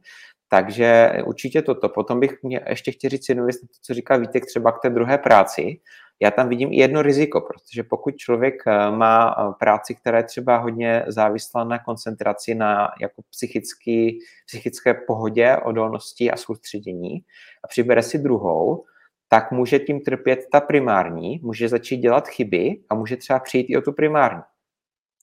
[0.49, 1.89] Takže určitě toto.
[1.89, 5.17] Potom bych mě ještě chtěl říct jednu věc, co říká Vítek třeba k té druhé
[5.17, 5.79] práci,
[6.21, 10.23] já tam vidím i jedno riziko, protože pokud člověk eh, má eh, práci, která je
[10.23, 17.19] třeba hodně závislá na koncentraci, na jako psychický, psychické pohodě, odolnosti a soustředění
[17.63, 18.85] a přibere si druhou,
[19.29, 23.77] tak může tím trpět ta primární, může začít dělat chyby a může třeba přijít i
[23.77, 24.41] o tu primární.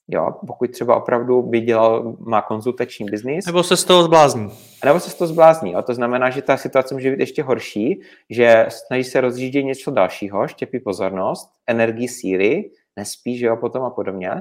[0.07, 3.45] Jo, pokud třeba opravdu by dělal, má konzultační biznis.
[3.45, 4.51] Nebo se z toho zblázní.
[4.85, 5.71] Nebo se z toho zblázní.
[5.71, 5.81] Jo.
[5.81, 10.47] To znamená, že ta situace může být ještě horší, že snaží se rozjíždět něco dalšího,
[10.47, 12.63] štěpí pozornost, energii, síly,
[12.97, 14.31] nespí, že jo, potom a podobně.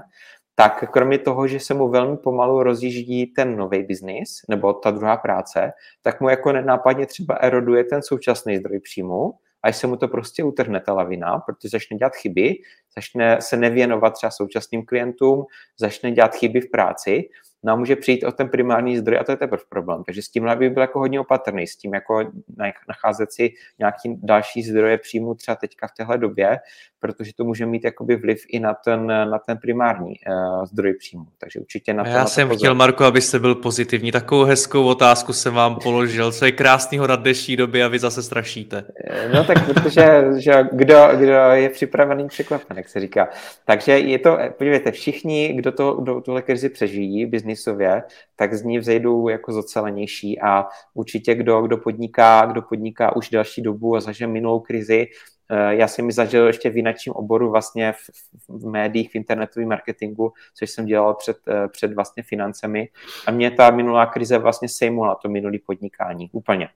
[0.54, 5.16] Tak kromě toho, že se mu velmi pomalu rozjíždí ten nový biznis, nebo ta druhá
[5.16, 9.32] práce, tak mu jako nenápadně třeba eroduje ten současný zdroj příjmu
[9.64, 12.54] a se mu to prostě utrhne ta lavina, protože začne dělat chyby,
[12.96, 15.44] začne se nevěnovat třeba současným klientům,
[15.78, 17.28] začne dělat chyby v práci,
[17.72, 20.04] a může přijít o ten primární zdroj a to je teprve problém.
[20.04, 22.22] Takže s tímhle by byl jako hodně opatrný, s tím jako
[22.88, 26.58] nacházet si nějaký další zdroje příjmu třeba teďka v téhle době,
[27.00, 31.24] protože to může mít jakoby vliv i na ten, na ten primární uh, zdroj příjmu.
[31.38, 32.10] Takže určitě na to.
[32.10, 34.12] Já na jsem to chtěl, Marko, abyste byl pozitivní.
[34.12, 36.32] Takovou hezkou otázku jsem vám položil.
[36.32, 38.84] Co je krásného na dnešní době a vy zase strašíte.
[39.10, 43.28] Eh, no tak protože že kdo, kdo je připravený překvapen, jak se říká.
[43.64, 48.02] Takže je to, podívejte, všichni, kdo, to, kdo tuhle krizi přežijí biznisově,
[48.36, 53.62] tak z ní vzejdou jako zocelenější a určitě kdo, kdo podniká, kdo podniká už další
[53.62, 55.06] dobu a zažije minulou krizi,
[55.50, 57.98] Eh, já jsem mi zažil ještě v jináčím oboru vlastně v,
[58.48, 62.88] v médiích, v internetovém marketingu, což jsem dělal před, eh, před vlastně financemi
[63.26, 66.68] a mě ta minulá krize vlastně sejmula to minulý podnikání úplně.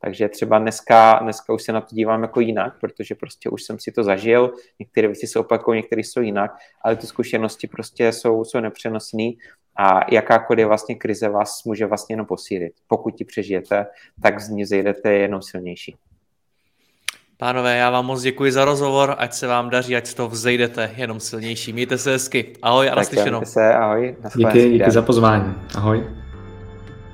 [0.00, 3.78] Takže třeba dneska, dneska už se na to dívám jako jinak, protože prostě už jsem
[3.78, 8.44] si to zažil, některé věci se opakují, některé jsou jinak, ale ty zkušenosti prostě jsou,
[8.44, 9.30] jsou nepřenosné
[9.78, 12.72] a jakákoliv vlastně krize vás může vlastně jenom posílit.
[12.86, 13.86] Pokud ji přežijete,
[14.22, 15.96] tak z ní zejdete jenom silnější.
[17.38, 20.90] Pánové, já vám moc děkuji za rozhovor, ať se vám daří, ať z toho vzejdete
[20.96, 21.72] jenom silnější.
[21.72, 22.52] Mějte se hezky.
[22.62, 23.40] Ahoj a naslyšenou.
[23.44, 24.16] se, ahoj.
[24.36, 25.54] Díky, díky za pozvání.
[25.74, 26.25] Ahoj.